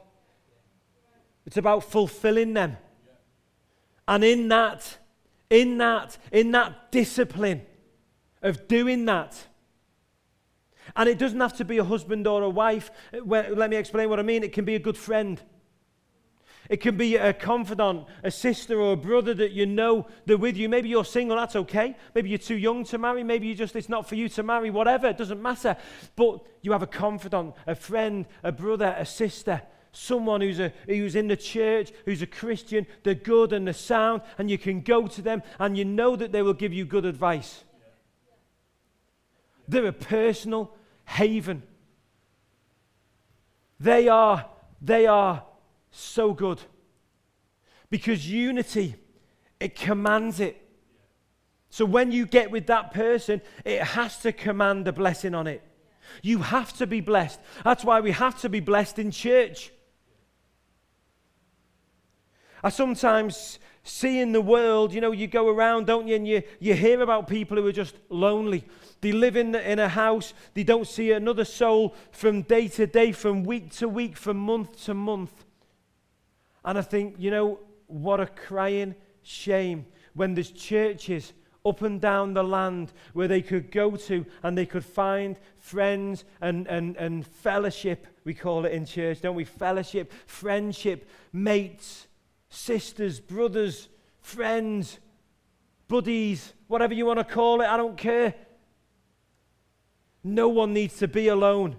[1.45, 2.77] It's about fulfilling them.
[4.09, 4.97] And in that,
[5.51, 7.61] in that, in that discipline
[8.41, 9.45] of doing that,
[10.95, 12.89] and it doesn't have to be a husband or a wife.
[13.13, 14.43] Let me explain what I mean.
[14.43, 15.39] It can be a good friend.
[16.69, 20.57] It can be a confidant, a sister or a brother that you know they're with
[20.57, 20.69] you.
[20.69, 21.95] Maybe you're single, that's okay.
[22.15, 23.23] Maybe you're too young to marry.
[23.23, 25.77] Maybe you just, it's not for you to marry, whatever, it doesn't matter.
[26.15, 31.15] But you have a confidant, a friend, a brother, a sister someone who's, a, who's
[31.15, 35.07] in the church, who's a Christian, they're good and they're sound, and you can go
[35.07, 37.63] to them and you know that they will give you good advice.
[39.67, 40.75] They're a personal
[41.05, 41.63] haven.
[43.79, 44.45] They are,
[44.81, 45.43] they are
[45.91, 46.59] so good.
[47.89, 48.95] Because unity,
[49.59, 50.65] it commands it.
[51.69, 55.63] So when you get with that person, it has to command a blessing on it.
[56.21, 57.39] You have to be blessed.
[57.63, 59.71] That's why we have to be blessed in church.
[62.63, 66.43] I sometimes see in the world, you know, you go around, don't you, and you,
[66.59, 68.65] you hear about people who are just lonely.
[69.01, 73.11] They live in, in a house, they don't see another soul from day to day,
[73.11, 75.45] from week to week, from month to month.
[76.65, 81.33] And I think, you know, what a crying shame when there's churches
[81.65, 86.25] up and down the land where they could go to and they could find friends
[86.41, 88.07] and, and, and fellowship.
[88.25, 89.45] We call it in church, don't we?
[89.45, 92.07] Fellowship, friendship, mates
[92.49, 93.89] sisters, brothers,
[94.21, 94.99] friends,
[95.87, 98.33] buddies, whatever you want to call it, I don't care.
[100.23, 101.77] No one needs to be alone.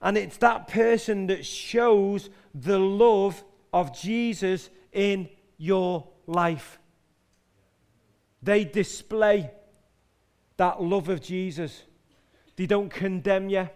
[0.00, 6.78] And it's that person that shows the love of Jesus in your life.
[8.42, 9.50] They display
[10.58, 11.82] that love of Jesus.
[12.56, 13.68] They don't condemn you,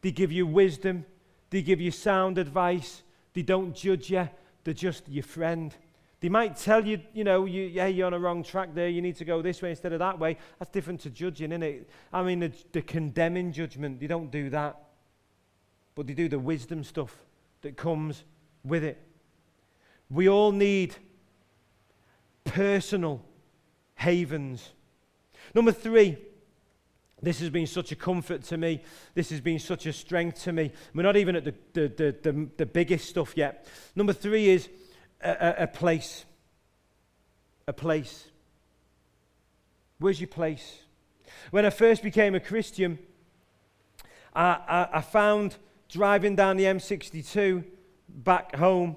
[0.00, 1.04] they give you wisdom,
[1.52, 3.02] they give you sound advice.
[3.34, 4.26] They don't judge you.
[4.64, 5.74] They're just your friend.
[6.20, 8.88] They might tell you, you know, you, yeah, you're on a wrong track there.
[8.88, 10.38] You need to go this way instead of that way.
[10.58, 11.90] That's different to judging, isn't it?
[12.10, 14.80] I mean, the, the condemning judgment, they don't do that.
[15.94, 17.14] But they do the wisdom stuff
[17.60, 18.24] that comes
[18.64, 18.98] with it.
[20.08, 20.94] We all need
[22.44, 23.22] personal
[23.96, 24.70] havens.
[25.54, 26.16] Number three,
[27.22, 28.82] This has been such a comfort to me.
[29.14, 30.72] This has been such a strength to me.
[30.92, 33.66] We're not even at the, the, the, the, the biggest stuff yet.
[33.94, 34.68] Number three is
[35.22, 36.24] a, a, a place.
[37.68, 38.28] A place.
[40.00, 40.80] Where's your place?
[41.52, 42.98] When I first became a Christian,
[44.34, 45.56] I, I, I found
[45.88, 47.64] driving down the M62
[48.08, 48.96] back home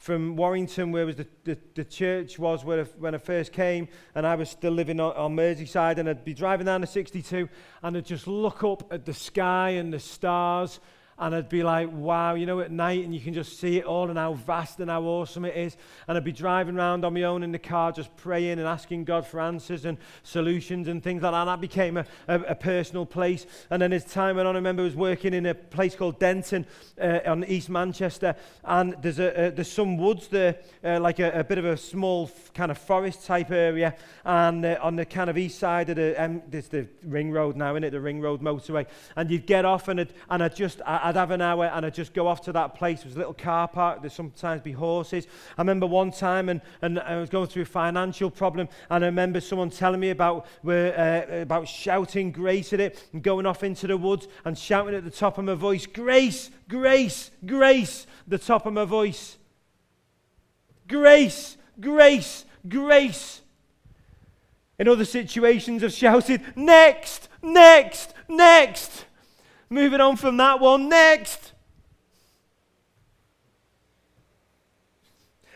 [0.00, 4.26] from Warrington, where was the, the, the church was where when I first came, and
[4.26, 7.46] I was still living on, on Merseyside, and I'd be driving down the 62,
[7.82, 10.80] and I'd just look up at the sky and the stars,
[11.20, 13.84] and I'd be like, wow, you know, at night, and you can just see it
[13.84, 15.76] all and how vast and how awesome it is.
[16.08, 19.04] And I'd be driving around on my own in the car, just praying and asking
[19.04, 21.40] God for answers and solutions and things like that.
[21.40, 23.44] And that became a, a, a personal place.
[23.68, 26.18] And then as time went on, I remember I was working in a place called
[26.18, 26.64] Denton
[26.98, 31.40] uh, on East Manchester, and there's, a, a there's some woods there, uh, like a,
[31.40, 33.94] a, bit of a small f- kind of forest type area.
[34.24, 37.56] And uh, on the kind of east side of the, um, there's the ring road
[37.56, 37.90] now, isn't it?
[37.90, 38.86] The ring road motorway.
[39.16, 41.94] And you'd get off, and, and I'd just, I, I'd have an hour and I'd
[41.94, 43.02] just go off to that place.
[43.02, 44.00] There's a little car park.
[44.00, 45.26] There'd sometimes be horses.
[45.58, 49.08] I remember one time and, and I was going through a financial problem and I
[49.08, 53.88] remember someone telling me about, uh, about shouting grace at it and going off into
[53.88, 58.66] the woods and shouting at the top of my voice, grace, grace, grace, the top
[58.66, 59.36] of my voice.
[60.86, 63.40] Grace, grace, grace.
[64.78, 69.06] In other situations, I've shouted, next, next, next.
[69.72, 71.52] Moving on from that one, next.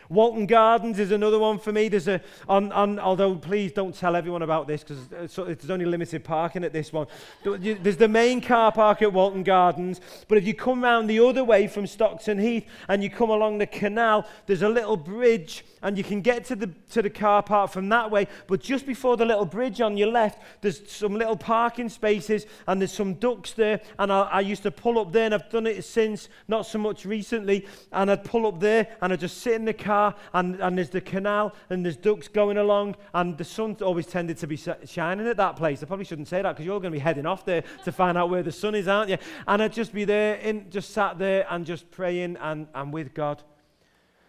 [0.09, 1.87] Walton Gardens is another one for me.
[1.87, 5.85] There's a, on, on, although please don't tell everyone about this because uh, there's only
[5.85, 7.07] limited parking at this one.
[7.43, 11.43] There's the main car park at Walton Gardens, but if you come round the other
[11.43, 15.97] way from Stockton Heath and you come along the canal, there's a little bridge and
[15.97, 18.27] you can get to the, to the car park from that way.
[18.47, 22.81] But just before the little bridge on your left, there's some little parking spaces and
[22.81, 23.81] there's some ducks there.
[23.99, 26.79] And I, I used to pull up there, and I've done it since, not so
[26.79, 27.67] much recently.
[27.91, 29.94] And I'd pull up there and I'd just sit in the car,
[30.33, 34.37] and, and there's the canal, and there's ducks going along, and the sun always tended
[34.37, 35.81] to be shining at that place.
[35.81, 38.17] I probably shouldn't say that because you're going to be heading off there to find
[38.17, 39.17] out where the sun is, aren't you?
[39.47, 43.13] And I'd just be there, in, just sat there and just praying and, and with
[43.13, 43.43] God.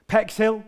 [0.08, 0.62] Pexhill,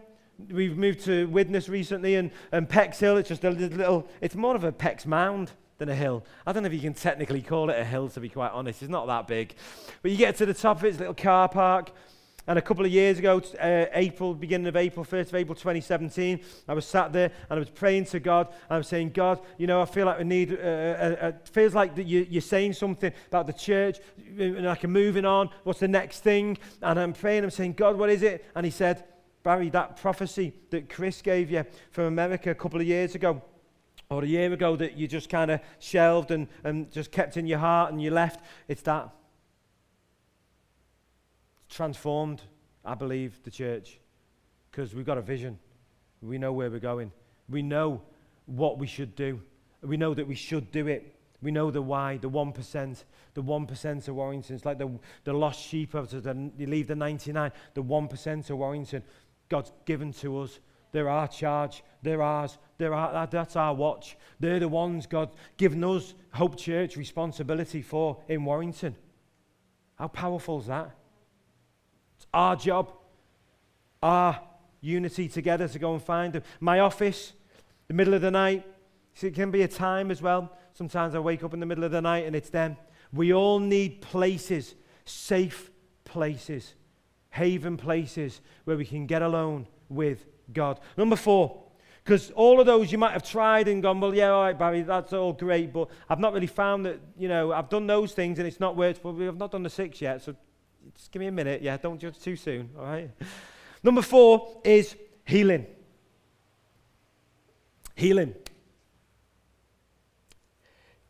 [0.50, 4.64] we've moved to Widnes recently, and, and Hill, it's just a little, it's more of
[4.64, 6.24] a Pex mound than a hill.
[6.44, 8.82] I don't know if you can technically call it a hill, to be quite honest.
[8.82, 9.54] It's not that big.
[10.02, 11.92] But you get to the top of it, it's a little car park.
[12.48, 16.40] And a couple of years ago, uh, April, beginning of April, 1st of April 2017,
[16.66, 18.48] I was sat there and I was praying to God.
[18.48, 21.32] And I was saying, God, you know, I feel like we need, uh, uh, uh
[21.44, 23.98] feels like that you, you're saying something about the church,
[24.38, 25.50] and like I'm moving on.
[25.64, 26.56] What's the next thing?
[26.80, 28.46] And I'm praying, I'm saying, God, what is it?
[28.54, 29.04] And He said,
[29.42, 33.42] Barry, that prophecy that Chris gave you from America a couple of years ago,
[34.08, 37.46] or a year ago that you just kind of shelved and, and just kept in
[37.46, 39.10] your heart and you left, it's that.
[41.68, 42.42] Transformed,
[42.84, 43.98] I believe, the church
[44.70, 45.58] because we've got a vision.
[46.22, 47.12] We know where we're going.
[47.48, 48.02] We know
[48.46, 49.40] what we should do.
[49.82, 51.14] We know that we should do it.
[51.40, 53.04] We know the why, the 1%,
[53.34, 54.56] the 1% of Warrington.
[54.56, 54.90] It's like the,
[55.22, 59.02] the lost sheep, of the, you leave the 99, the 1% of Warrington.
[59.48, 60.58] God's given to us.
[60.90, 61.84] They're our charge.
[62.02, 62.58] They're ours.
[62.76, 64.16] They're our, that's our watch.
[64.40, 68.96] They're the ones God's given us Hope Church responsibility for in Warrington.
[69.96, 70.90] How powerful is that?
[72.32, 72.92] Our job,
[74.02, 74.40] our
[74.80, 76.42] unity together to go and find them.
[76.60, 77.32] My office,
[77.88, 78.66] the middle of the night,
[79.20, 80.56] it can be a time as well.
[80.74, 82.76] Sometimes I wake up in the middle of the night and it's them.
[83.12, 85.70] We all need places, safe
[86.04, 86.74] places
[87.30, 90.80] haven places where we can get alone with God.
[90.96, 91.62] Number four,
[92.04, 94.82] because all of those you might have tried and gone, well, yeah, all right, Barry,
[94.82, 98.38] that's all great, but I've not really found that, you know, I've done those things
[98.38, 100.34] and it's not worked, but we've not done the six yet, so
[100.94, 101.62] just give me a minute.
[101.62, 103.10] Yeah, don't judge too soon, all right?
[103.82, 105.66] Number four is healing.
[107.94, 108.34] Healing.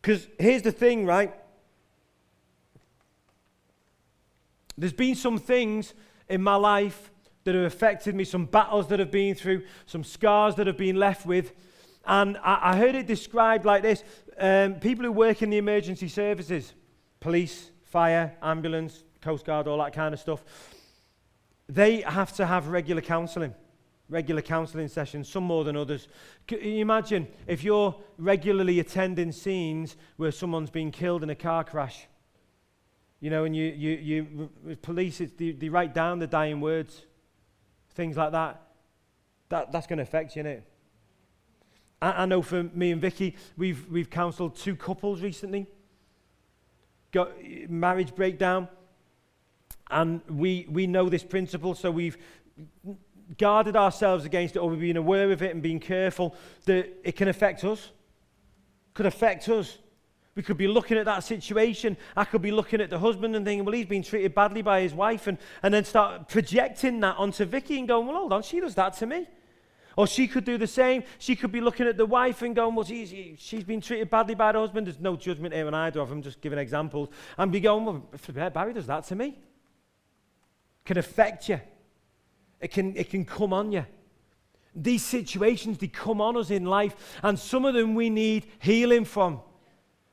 [0.00, 1.34] Because here's the thing, right?
[4.76, 5.92] There's been some things
[6.28, 7.10] in my life
[7.44, 10.96] that have affected me, some battles that I've been through, some scars that I've been
[10.96, 11.52] left with.
[12.06, 14.04] And I, I heard it described like this
[14.38, 16.72] um, people who work in the emergency services,
[17.20, 20.42] police, fire, ambulance, Coast Guard, all that kind of stuff,
[21.68, 23.54] they have to have regular counselling
[24.10, 26.08] regular counselling sessions, some more than others.
[26.46, 31.62] Can you imagine if you're regularly attending scenes where someone's been killed in a car
[31.62, 32.06] crash?
[33.20, 37.04] You know, and you, you, you police, they, they write down the dying words,
[37.90, 38.62] things like that.
[39.50, 40.62] that that's going to affect you, innit?
[42.00, 45.66] I, I know for me and Vicky, we've, we've counselled two couples recently
[47.12, 48.68] got eh, marriage breakdown.
[49.90, 52.18] And we, we know this principle, so we've
[53.36, 56.34] guarded ourselves against it, or we've been aware of it and been careful
[56.64, 57.90] that it can affect us.
[58.94, 59.78] Could affect us.
[60.34, 61.96] We could be looking at that situation.
[62.16, 64.82] I could be looking at the husband and thinking, well, he's been treated badly by
[64.82, 68.42] his wife, and, and then start projecting that onto Vicky and going, well, hold on,
[68.42, 69.26] she does that to me.
[69.96, 71.02] Or she could do the same.
[71.18, 74.36] She could be looking at the wife and going, well, she's, she's been treated badly
[74.36, 74.86] by the husband.
[74.86, 77.08] There's no judgment here on either of them, just giving examples.
[77.36, 79.36] And be going, well, Barry does that to me.
[80.88, 81.60] Can affect you.
[82.62, 83.84] It can, it can come on you.
[84.74, 89.04] These situations, they come on us in life, and some of them we need healing
[89.04, 89.42] from.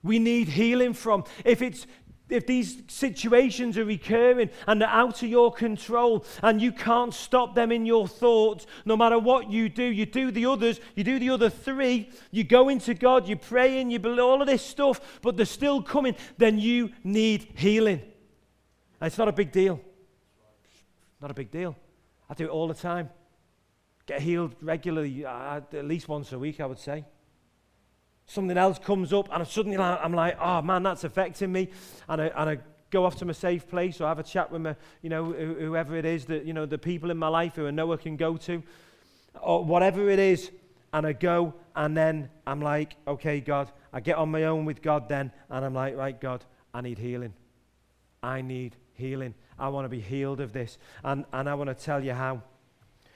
[0.03, 1.23] We need healing from.
[1.45, 1.87] If it's
[2.27, 7.55] if these situations are recurring and they're out of your control and you can't stop
[7.55, 11.19] them in your thoughts, no matter what you do, you do the others, you do
[11.19, 14.65] the other three, you go into God, you pray and you believe all of this
[14.65, 18.01] stuff, but they're still coming, then you need healing.
[18.99, 19.79] And it's not a big deal.
[21.25, 21.75] Not a big deal.
[22.29, 23.09] I do it all the time.
[24.05, 27.03] Get healed regularly, uh, at least once a week, I would say
[28.27, 31.69] something else comes up, and suddenly I'm like, oh man, that's affecting me.
[32.07, 32.57] And I, and I
[32.91, 35.95] go off to my safe place or have a chat with my, you know, whoever
[35.95, 38.17] it is that, you know, the people in my life who I know I can
[38.17, 38.61] go to,
[39.41, 40.51] or whatever it is.
[40.93, 44.83] And I go, and then I'm like, okay, God, I get on my own with
[44.83, 47.33] God then, and I'm like, right, God, I need healing.
[48.21, 49.33] I need healing.
[49.57, 50.77] I want to be healed of this.
[51.03, 52.41] And, and I want to tell you how.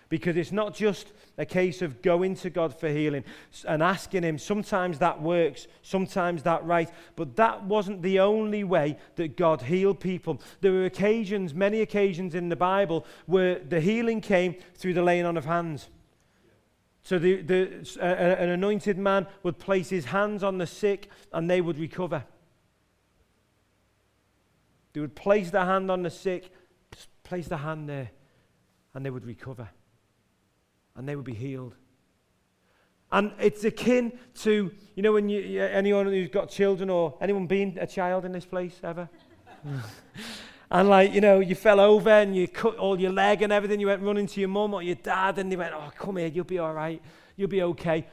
[0.08, 3.24] Because it's not just a case of going to God for healing
[3.68, 4.40] and asking Him.
[4.40, 6.90] Sometimes that works, sometimes that right.
[7.16, 10.42] But that wasn't the only way that God healed people.
[10.62, 15.26] There were occasions, many occasions in the Bible, where the healing came through the laying
[15.26, 15.90] on of hands.
[17.04, 21.50] So the, the, uh, an anointed man would place his hands on the sick and
[21.50, 22.24] they would recover.
[25.00, 26.52] They would place their hand on the sick,
[27.24, 28.12] place the hand there,
[28.94, 29.70] and they would recover
[30.94, 31.74] and they would be healed.
[33.14, 37.78] And it's akin to, you know, when you, anyone who's got children or anyone been
[37.80, 39.08] a child in this place ever?
[40.72, 43.80] and like, you know, you fell over and you cut all your leg and everything.
[43.80, 46.28] You went running to your mum or your dad and they went, oh, come here,
[46.28, 47.02] you'll be all right.
[47.38, 48.06] You'll be okay.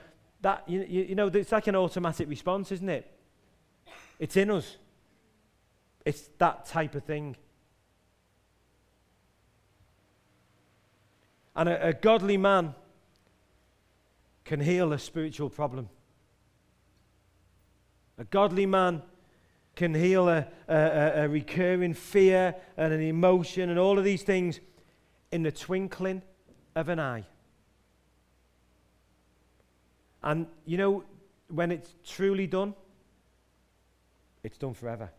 [0.43, 3.11] That, you, you know, it's like an automatic response, isn't it?
[4.21, 4.77] It's in us.
[6.07, 7.37] It's that type of thing.
[11.57, 12.75] And a, a godly man
[14.45, 15.89] can heal a spiritual problem.
[18.19, 19.03] A godly man
[19.75, 24.61] can heal a, a, a, recurring fear and an emotion and all of these things
[25.33, 26.23] in the twinkling
[26.77, 27.25] of an eye.
[30.23, 31.03] And you know,
[31.49, 32.75] when it's truly done,
[34.45, 35.11] it's done forever.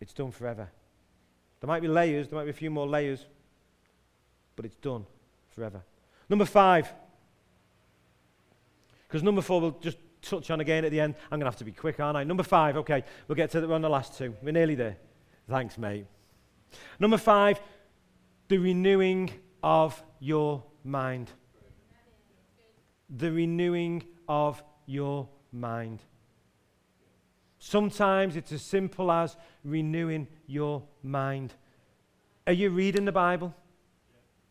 [0.00, 0.68] It's done forever.
[1.60, 3.24] There might be layers, there might be a few more layers,
[4.54, 5.06] but it's done
[5.48, 5.82] forever.
[6.28, 6.92] Number five.
[9.06, 11.14] Because number four, we'll just touch on again at the end.
[11.30, 12.24] I'm going to have to be quick, aren't I?
[12.24, 14.34] Number five, okay, we'll get to the, on the last two.
[14.42, 14.96] We're nearly there.
[15.48, 16.06] Thanks, mate.
[17.00, 17.60] Number five,
[18.48, 19.30] the renewing
[19.62, 21.30] of your mind.
[23.08, 26.00] The renewing of your mind.
[27.58, 31.54] Sometimes it's as simple as renewing your mind.
[32.46, 33.54] Are you reading the Bible?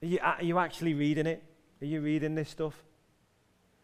[0.01, 1.43] Are you, are you actually reading it?
[1.82, 2.84] Are you reading this stuff?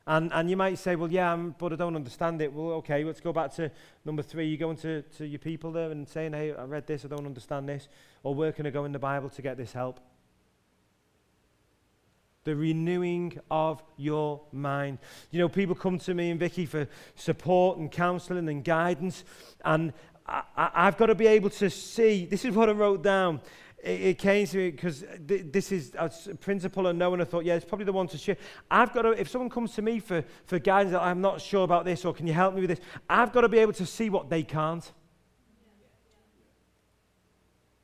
[0.05, 2.51] And, and you might say, well, yeah, I'm, but I don't understand it.
[2.51, 3.71] Well, okay, let's go back to
[4.03, 4.47] number three.
[4.47, 7.25] You're going to, to your people there and saying, hey, I read this, I don't
[7.25, 7.87] understand this.
[8.21, 10.01] Or where can I go in the Bible to get this help?
[12.43, 14.99] The renewing of your mind.
[15.31, 19.23] You know, people come to me and Vicky for support and counseling and guidance.
[19.63, 19.93] And
[20.25, 23.41] I, I, I've got to be able to see, this is what I wrote down
[23.83, 27.25] it, it came to me because th- this is a principle and no one I
[27.25, 28.37] thought, yeah, it's probably the one to share.
[28.71, 31.85] I've got to, if someone comes to me for, for guidance, I'm not sure about
[31.85, 32.79] this or can you help me with this,
[33.09, 34.89] I've got to be able to see what they can't.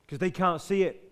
[0.06, 1.09] Because they can't see it.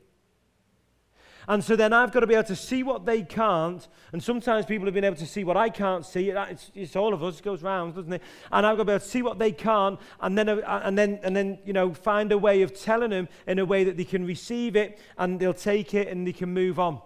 [1.49, 3.89] And so then I've got to be able to see what they can't.
[4.13, 6.29] And sometimes people have been able to see what I can't see.
[6.29, 7.39] It's, it's all of us.
[7.39, 8.23] It goes round, doesn't it?
[8.53, 10.97] And I've got to be able to see what they can't, and then, uh, and
[10.97, 13.97] then, and then, you know, find a way of telling them in a way that
[13.97, 17.01] they can receive it, and they'll take it, and they can move on,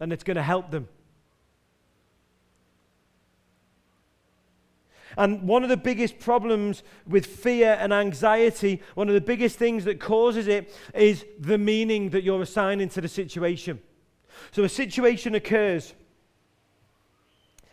[0.00, 0.88] and it's going to help them.
[5.16, 9.84] And one of the biggest problems with fear and anxiety, one of the biggest things
[9.84, 13.80] that causes it, is the meaning that you're assigning to the situation.
[14.52, 15.94] So a situation occurs.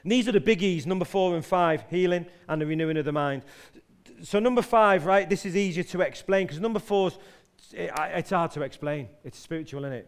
[0.04, 3.12] And these are the biggies, number four and five healing and the renewing of the
[3.12, 3.44] mind.
[4.24, 5.30] so number five, right?
[5.30, 7.12] This is easier to explain because number four,
[7.74, 9.10] it, it's hard to explain.
[9.24, 10.08] It's spiritual, isn't it?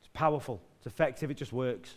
[0.00, 0.62] It's powerful.
[0.78, 1.30] It's effective.
[1.30, 1.94] It just works.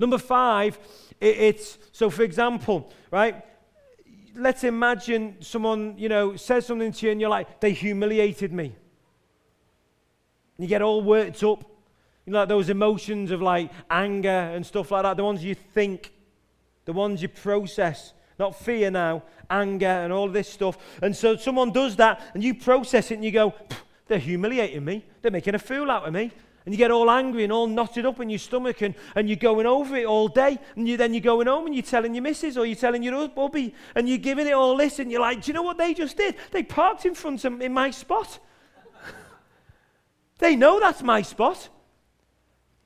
[0.00, 0.78] Number five,
[1.20, 2.10] it, it's so.
[2.10, 3.44] For example, right?
[4.34, 8.74] Let's imagine someone, you know, says something to you, and you're like, "They humiliated me."
[10.58, 11.64] You get all worked up.
[12.26, 15.16] You know, like those emotions of like anger and stuff like that.
[15.16, 16.12] The ones you think,
[16.84, 18.14] the ones you process.
[18.38, 20.78] Not fear now, anger and all this stuff.
[21.02, 23.52] And so someone does that and you process it and you go,
[24.06, 25.04] they're humiliating me.
[25.20, 26.30] They're making a fool out of me.
[26.66, 29.36] And you get all angry and all knotted up in your stomach and, and you're
[29.36, 30.58] going over it all day.
[30.76, 33.30] And you, then you're going home and you're telling your missus or you're telling your
[33.34, 35.94] hubby and you're giving it all this and you're like, do you know what they
[35.94, 36.36] just did?
[36.50, 38.38] They parked in front of in my spot.
[40.38, 41.68] they know that's my spot.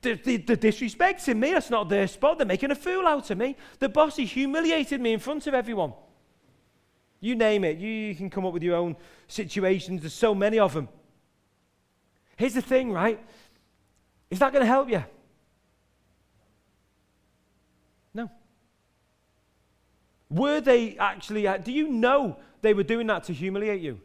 [0.02, 1.52] The, the, the disrespecting me.
[1.52, 2.38] That's not their spot.
[2.38, 3.56] They're making a fool out of me.
[3.80, 5.94] The boss, he humiliated me in front of everyone.
[7.20, 7.78] You name it.
[7.78, 8.96] You, you can come up with your own
[9.26, 10.02] situations.
[10.02, 10.88] There's so many of them.
[12.36, 13.18] Here's the thing, right?
[14.34, 15.04] Is that going to help you?
[18.12, 18.28] No.
[20.28, 24.00] Were they actually, uh, do you know they were doing that to humiliate you?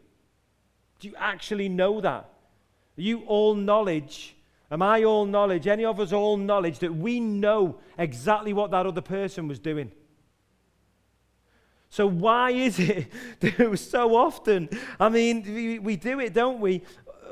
[1.00, 2.30] Do you actually know that?
[2.96, 4.36] Are you all knowledge
[4.70, 5.66] Am I all knowledge?
[5.66, 9.90] Any of us all knowledge that we know exactly what that other person was doing?
[11.88, 13.08] So, why is it
[13.40, 14.68] that so often,
[15.00, 16.84] I mean, we, we do it, don't we?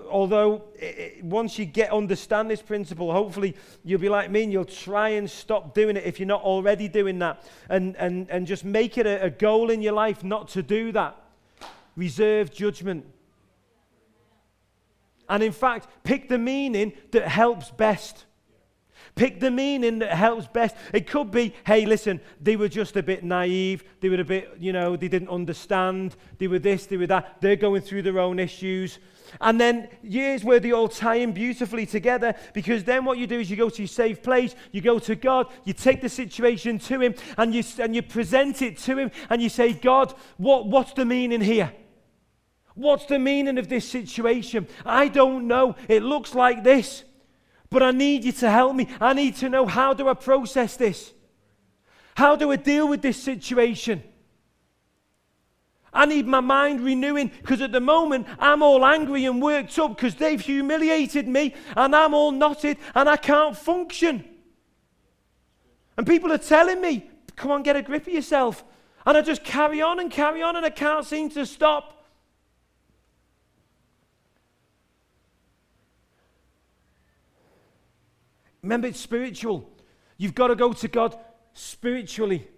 [0.09, 3.55] Although, it, once you get understand this principle, hopefully
[3.85, 6.89] you'll be like me and you'll try and stop doing it if you're not already
[6.89, 7.45] doing that.
[7.69, 10.93] And, and, and just make it a, a goal in your life not to do
[10.93, 11.17] that.
[11.97, 13.07] Reserve judgment.
[15.29, 18.25] And in fact, pick the meaning that helps best.
[19.19, 20.77] Pick the meaning that helps best.
[20.95, 23.83] It could be, hey, listen, they were just a bit naive.
[23.99, 26.15] They were a bit, you know, they didn't understand.
[26.39, 27.41] They were this, they were that.
[27.41, 29.01] They're going through their own issues.
[29.41, 33.41] And then years where they all tie in beautifully together because then what you do
[33.41, 36.79] is you go to your safe place, you go to God, you take the situation
[36.79, 40.69] to Him, and you, and you present it to Him, and you say, God, what,
[40.69, 41.73] what's the meaning here?
[42.77, 44.69] What's the meaning of this situation?
[44.87, 45.75] I don't know.
[45.89, 47.03] It looks like this.
[47.71, 48.89] But I need you to help me.
[49.01, 51.13] I need to know how do I process this?
[52.15, 54.03] How do I deal with this situation?
[55.93, 59.97] I need my mind renewing because at the moment I'm all angry and worked up
[59.97, 64.25] because they've humiliated me and I'm all knotted and I can't function.
[65.97, 68.65] And people are telling me, come on, get a grip of yourself.
[69.07, 71.98] And I just carry on and carry on and I can't seem to stop.
[78.63, 79.69] Remember, it's spiritual.
[80.17, 81.17] You've got to go to God
[81.53, 82.49] spiritually.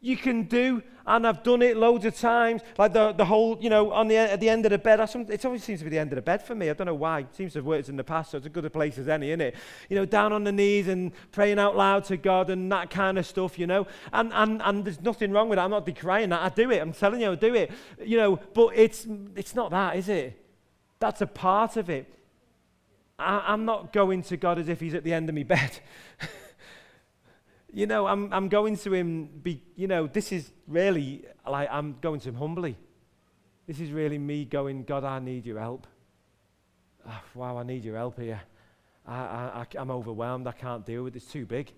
[0.00, 3.68] You can do, and I've done it loads of times, like the, the whole, you
[3.68, 5.00] know, on the, at the end of the bed.
[5.00, 6.70] It always seems to be the end of the bed for me.
[6.70, 7.20] I don't know why.
[7.20, 9.08] It seems to have worked in the past, so it's a good a place as
[9.08, 9.56] any, isn't it?
[9.88, 13.18] You know, down on the knees and praying out loud to God and that kind
[13.18, 13.86] of stuff, you know.
[14.12, 15.64] And, and, and there's nothing wrong with that.
[15.64, 16.40] I'm not decrying that.
[16.40, 16.80] I do it.
[16.80, 17.72] I'm telling you, I do it.
[18.04, 20.40] You know, but it's, it's not that, is it?
[21.00, 22.12] That's a part of it.
[23.18, 25.78] I, am not going to God as if He's at the end of my bed.
[27.72, 31.96] you know, I'm, I'm going to Him, be, you know, this is really like I'm
[32.00, 32.76] going to Him humbly.
[33.66, 35.86] This is really me going, God, I need your help.
[37.08, 38.40] Oh, wow, I need your help here.
[39.06, 40.46] I, I, I'm overwhelmed.
[40.46, 41.18] I can't deal with it.
[41.18, 41.72] It's too big.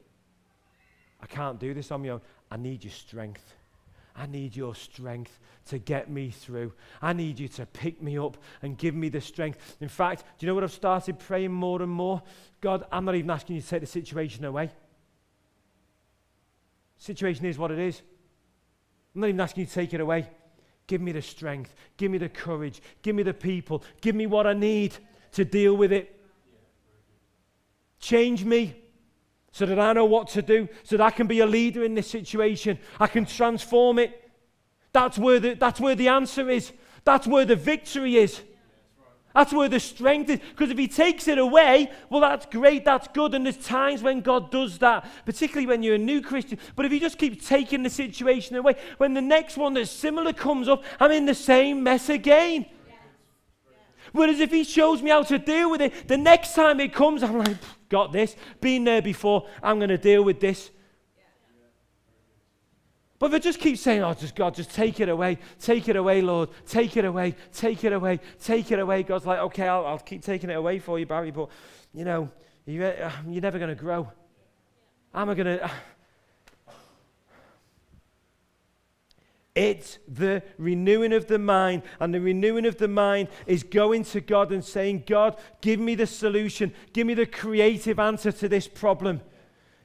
[1.20, 2.20] I can't do this on my own.
[2.51, 3.55] I need your strength.
[4.19, 5.39] I need your strength
[5.69, 6.73] to get me through.
[7.01, 9.77] I need you to pick me up and give me the strength.
[9.81, 12.21] In fact, do you know what I've started praying more and more?
[12.61, 14.71] God, I'm not even asking you to take the situation away.
[16.99, 18.03] Situation is what it is.
[19.14, 20.29] I'm not even asking you to take it away.
[20.89, 21.73] Give me the strength.
[21.97, 22.83] Give me the courage.
[23.03, 23.85] Give me the people.
[24.01, 24.97] Give me what I need
[25.33, 26.19] to deal with it.
[28.01, 28.75] Change me
[29.59, 31.95] so that I know what to do, so that I can be a leader in
[31.97, 32.79] this situation.
[33.01, 34.31] I can transform it.
[34.93, 36.71] That's where the, that's where the answer is.
[37.03, 38.41] That's where the victory is.
[39.35, 40.39] That's where the strength is.
[40.39, 43.35] Because if he takes it away, well, that's great, that's good.
[43.35, 46.59] And there's times when God does that, particularly when you're a new Christian.
[46.77, 50.33] But if you just keep taking the situation away, when the next one that's similar
[50.33, 52.67] comes up, I'm in the same mess again.
[54.13, 57.23] Whereas if he shows me how to deal with it, the next time it comes,
[57.23, 57.57] I'm like,
[57.89, 60.71] got this, been there before, I'm going to deal with this.
[63.19, 66.21] But I just keep saying, oh, just God, just take it away, take it away,
[66.21, 69.03] Lord, take it away, take it away, take it away.
[69.03, 71.49] God's like, okay, I'll, I'll keep taking it away for you, Barry, but,
[71.93, 72.31] you know,
[72.65, 74.09] you, uh, you're never going to grow.
[75.15, 75.71] Am I going to.
[79.59, 81.83] It's the renewing of the mind.
[81.99, 85.97] And the renewing of the mind is going to God and saying, God, give me
[85.97, 86.73] the solution.
[86.93, 89.21] Give me the creative answer to this problem.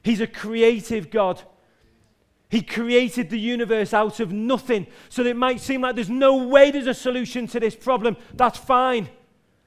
[0.04, 1.42] He's a creative God.
[2.50, 4.86] He created the universe out of nothing.
[5.08, 8.16] So it might seem like there's no way there's a solution to this problem.
[8.32, 9.08] That's fine.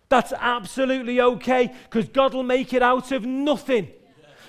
[0.07, 3.89] That's absolutely okay because God will make it out of nothing.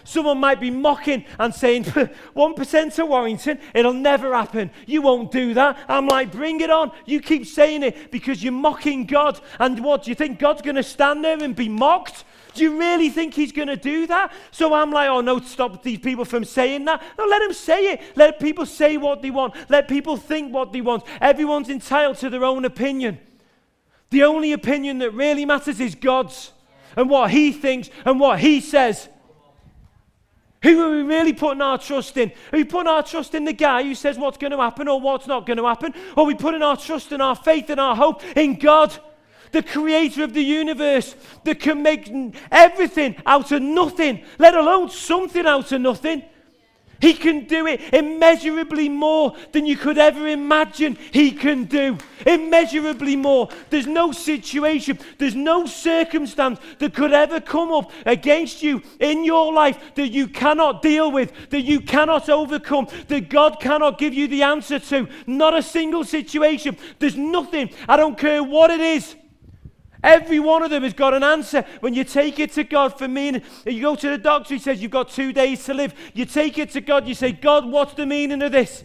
[0.05, 4.71] Someone might be mocking and saying, 1% to Warrington, it'll never happen.
[4.87, 5.79] You won't do that.
[5.89, 6.93] I'm like, bring it on.
[7.07, 9.41] You keep saying it because you're mocking God.
[9.59, 12.25] And what, do you think God's going to stand there and be mocked?
[12.55, 14.33] Do you really think he's going to do that?
[14.51, 17.03] So I'm like, oh no, stop these people from saying that.
[17.17, 18.01] No, let them say it.
[18.17, 19.55] Let people say what they want.
[19.69, 21.05] Let people think what they want.
[21.21, 23.19] Everyone's entitled to their own opinion.
[24.11, 26.53] The only opinion that really matters is God's
[26.97, 29.09] and what he thinks and what he says.
[30.63, 32.31] Who are we really putting our trust in?
[32.31, 35.01] Are we putting our trust in the guy who says what's going to happen or
[35.01, 35.95] what's not going to happen?
[36.17, 38.99] Or are we putting our trust and our faith and our hope in God,
[39.53, 42.11] the creator of the universe, that can make
[42.51, 46.25] everything out of nothing, let alone something out of nothing?
[47.01, 51.97] He can do it immeasurably more than you could ever imagine he can do.
[52.27, 53.49] Immeasurably more.
[53.71, 59.53] There's no situation, there's no circumstance that could ever come up against you in your
[59.53, 64.27] life that you cannot deal with, that you cannot overcome, that God cannot give you
[64.27, 65.09] the answer to.
[65.27, 66.77] Not a single situation.
[66.99, 67.71] There's nothing.
[67.89, 69.15] I don't care what it is.
[70.03, 71.65] Every one of them has got an answer.
[71.81, 74.81] When you take it to God for meaning, you go to the doctor, he says,
[74.81, 75.95] You've got two days to live.
[76.15, 78.85] You take it to God, you say, God, what's the meaning of this?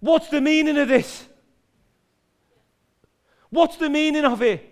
[0.00, 1.26] What's the meaning of this?
[3.50, 4.68] What's the meaning of it?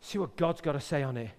[0.00, 1.30] See what God's got to say on it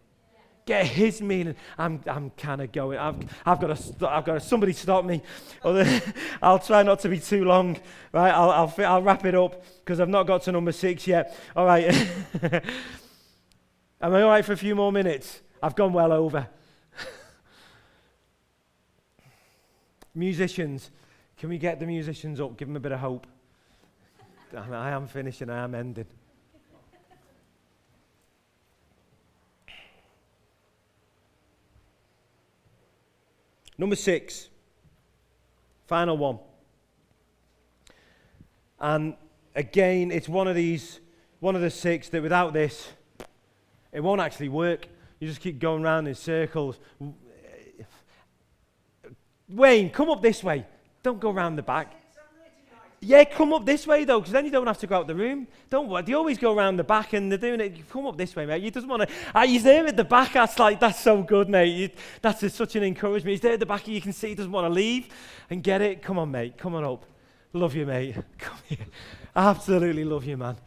[0.67, 1.55] get his meaning.
[1.77, 2.99] I'm, I'm kind of going.
[2.99, 3.15] I've,
[3.45, 4.09] I've got to.
[4.09, 4.39] I've got to.
[4.39, 5.23] Somebody stop me.
[6.41, 7.79] I'll try not to be too long.
[8.11, 8.29] Right.
[8.29, 11.35] I'll, I'll, I'll wrap it up because I've not got to number six yet.
[11.55, 11.85] All right.
[13.99, 15.41] Am I all right for a few more minutes?
[15.63, 16.47] I've gone well over.
[20.13, 20.91] musicians,
[21.39, 22.57] can we get the musicians up?
[22.57, 23.25] Give them a bit of hope.
[24.55, 25.49] I am finishing.
[25.49, 26.05] I am ending.
[33.77, 34.49] Number six,
[35.85, 36.39] final one.
[38.79, 39.15] And
[39.55, 40.99] again, it's one of these,
[41.39, 42.89] one of the six that without this,
[43.91, 44.87] it won't actually work.
[45.19, 46.79] You just keep going around in circles.
[49.49, 50.65] Wayne, come up this way.
[51.03, 51.93] Don't go around the back.
[52.99, 55.15] Yeah, come up this way though, because then you don't have to go out the
[55.15, 55.47] room.
[55.69, 56.01] Don't worry.
[56.01, 57.87] They always go around the back and they're doing it.
[57.89, 58.63] Come up this way, mate.
[58.63, 59.41] You just want to.
[59.45, 60.33] He's there at the back.
[60.33, 61.73] That's like that's so good, mate.
[61.73, 61.89] You,
[62.21, 63.31] that's a, such an encouragement.
[63.31, 63.87] He's there at the back.
[63.87, 65.09] You can see he doesn't want to leave
[65.51, 66.01] and get it.
[66.01, 66.57] Come on, mate.
[66.57, 67.05] Come on up.
[67.53, 68.15] Love you, mate.
[68.39, 68.85] Come here.
[69.35, 70.57] Absolutely love you, man.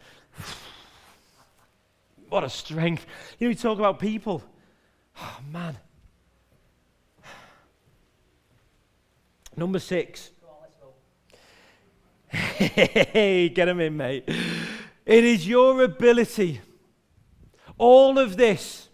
[2.29, 3.05] What a strength.
[3.39, 4.41] You know, we talk about people.
[5.19, 5.77] Oh, man.
[9.57, 10.30] Number six.
[12.31, 14.23] Hey, get them in, mate.
[15.05, 16.61] It is your ability.
[17.77, 18.87] All of this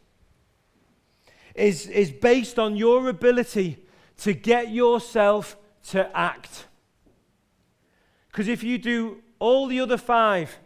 [1.54, 3.78] is, is based on your ability
[4.20, 5.56] to get yourself
[5.90, 6.66] to act.
[8.32, 10.58] Because if you do all the other five,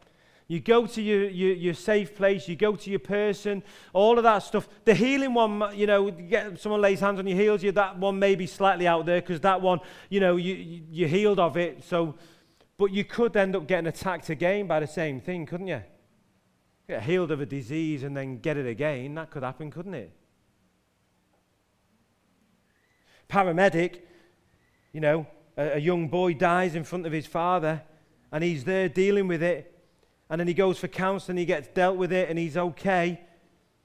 [0.47, 3.63] you go to your, your, your, safe place, you go to your person,
[3.93, 4.67] all of that stuff.
[4.83, 8.19] The healing one, you know, get someone lays hands on your heels, you, that one
[8.19, 11.55] may be slightly out there because that one, you know, you, you, are healed of
[11.55, 11.85] it.
[11.85, 12.15] So
[12.81, 15.83] but you could end up getting attacked again by the same thing, couldn't you?
[16.87, 19.13] Get healed of a disease and then get it again.
[19.13, 20.11] That could happen, couldn't it?
[23.29, 23.99] Paramedic,
[24.93, 27.83] you know, a, a young boy dies in front of his father
[28.31, 29.79] and he's there dealing with it.
[30.31, 33.21] And then he goes for counseling, he gets dealt with it, and he's okay.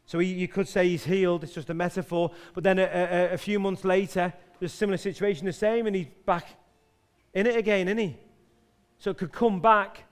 [0.07, 2.31] So he, you could say he's healed, it's just a metaphor.
[2.55, 5.95] But then a, a, a few months later, there's a similar situation, the same, and
[5.95, 6.49] he's back
[7.35, 8.17] in it again, isn't he?
[8.99, 10.05] So it could come back.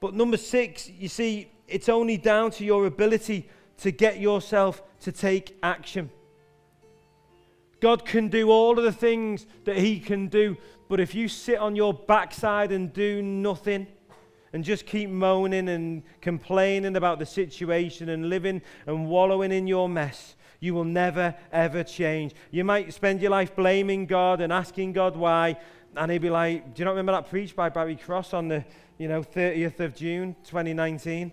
[0.00, 5.12] But number six, you see, it's only down to your ability to get yourself to
[5.12, 6.10] take action.
[7.80, 10.56] God can do all of the things that He can do,
[10.88, 13.86] but if you sit on your backside and do nothing,
[14.54, 19.88] and just keep moaning and complaining about the situation and living and wallowing in your
[19.88, 22.34] mess, you will never, ever change.
[22.52, 25.58] You might spend your life blaming God and asking God why,
[25.96, 28.64] and he'd be like, Do you not remember that preach by Barry Cross on the,
[28.98, 31.32] you know, 30th of June, 2019?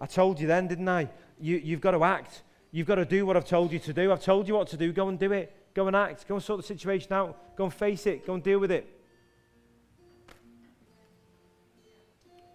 [0.00, 1.08] I told you then, didn't I?
[1.40, 2.42] You, you've got to act.
[2.70, 4.12] You've got to do what I've told you to do.
[4.12, 4.92] I've told you what to do.
[4.92, 5.54] Go and do it.
[5.74, 6.26] Go and act.
[6.28, 7.56] Go and sort the situation out.
[7.56, 8.26] Go and face it.
[8.26, 8.86] Go and deal with it.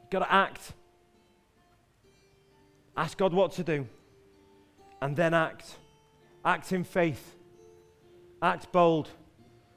[0.01, 0.74] You've got to act.
[2.95, 3.88] Ask God what to do.
[5.01, 5.76] And then act.
[6.45, 7.36] Act in faith.
[8.41, 9.10] Act bold.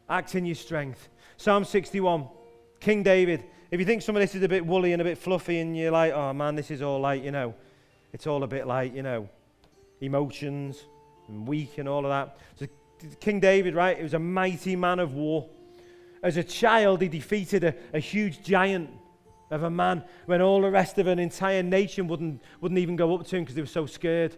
[0.08, 1.08] Act in your strength.
[1.36, 2.28] Psalm 61.
[2.80, 3.44] King David.
[3.70, 5.76] If you think some of this is a bit woolly and a bit fluffy and
[5.76, 7.54] you're like, oh man, this is all like, you know,
[8.12, 9.28] it's all a bit like, you know,
[10.00, 10.84] emotions
[11.28, 12.38] and weak and all of that.
[12.56, 12.66] So
[13.20, 15.48] King David, right, he was a mighty man of war.
[16.22, 18.90] As a child, he defeated a, a huge giant
[19.50, 23.14] of a man when all the rest of an entire nation wouldn't, wouldn't even go
[23.14, 24.32] up to him because they were so scared.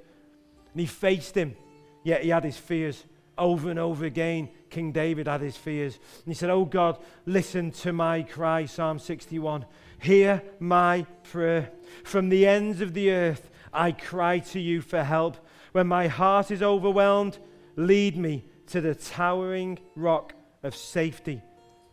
[0.72, 1.56] And he faced him,
[2.02, 3.04] yet he had his fears.
[3.36, 5.94] Over and over again, King David had his fears.
[5.96, 9.64] And he said, Oh God, listen to my cry, Psalm 61.
[10.00, 11.70] Hear my prayer.
[12.04, 15.36] From the ends of the earth, I cry to you for help.
[15.72, 17.38] When my heart is overwhelmed,
[17.76, 21.42] lead me to the towering rock of safety,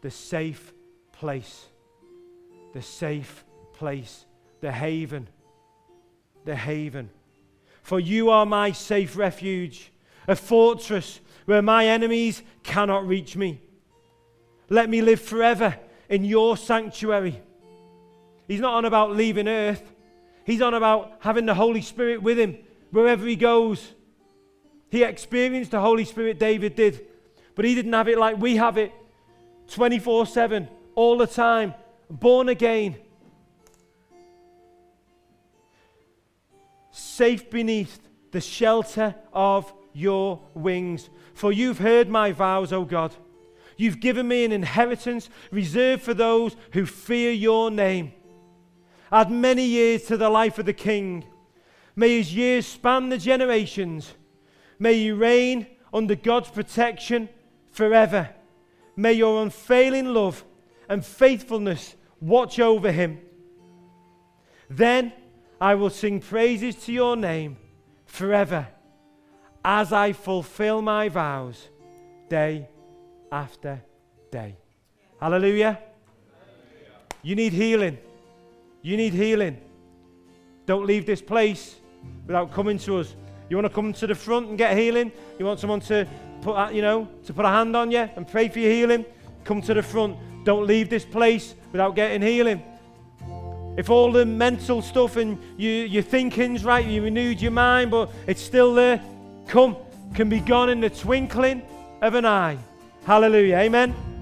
[0.02, 0.74] the safe
[1.12, 1.66] place.
[2.74, 4.26] The safe place,
[4.60, 5.30] the haven,
[6.44, 7.10] the haven.
[7.84, 9.92] For you are my safe refuge,
[10.28, 13.62] a fortress where my enemies cannot reach me.
[14.70, 15.78] Let me live forever
[16.10, 17.42] in your sanctuary.
[18.48, 19.92] He's not on about leaving earth,
[20.44, 22.58] he's on about having the Holy Spirit with him
[22.92, 23.94] wherever he goes.
[24.90, 27.06] He experienced the Holy Spirit, David did,
[27.56, 28.92] but he didn't have it like we have it
[29.68, 31.74] 24 7, all the time,
[32.10, 32.96] born again.
[36.92, 38.00] Safe beneath
[38.32, 41.10] the shelter of your wings.
[41.34, 43.16] For you've heard my vows, O God.
[43.78, 48.14] You've given me an inheritance reserved for those who fear your name.
[49.12, 51.26] Add many years to the life of the king.
[51.96, 54.14] May his years span the generations.
[54.80, 57.30] May you reign under God's protection
[57.72, 58.30] forever.
[58.96, 60.44] May your unfailing love
[60.90, 63.20] and faithfulness watch over him.
[64.70, 65.14] Then
[65.60, 67.58] I will sing praises to your name
[68.06, 68.68] forever
[69.66, 71.70] as I fulfill my vows
[72.30, 72.70] day
[73.32, 73.82] after
[74.32, 74.56] day.
[75.20, 75.80] Hallelujah.
[77.24, 77.98] You need healing.
[78.84, 79.60] You need healing.
[80.68, 81.78] Don't leave this place
[82.28, 83.16] without coming to us.
[83.50, 85.12] You want to come to the front and get healing?
[85.40, 86.08] You want someone to
[86.42, 89.04] put, you know, to put a hand on you and pray for your healing?
[89.46, 90.16] Come to the front.
[90.44, 92.62] Don't leave this place without getting healing.
[93.78, 98.12] If all the mental stuff and you, your thinking's right, you renewed your mind, but
[98.28, 99.02] it's still there,
[99.48, 99.76] come,
[100.14, 101.62] can be gone in the twinkling
[102.02, 102.58] of an eye.
[103.06, 103.58] Hallelujah.
[103.58, 104.15] Amen.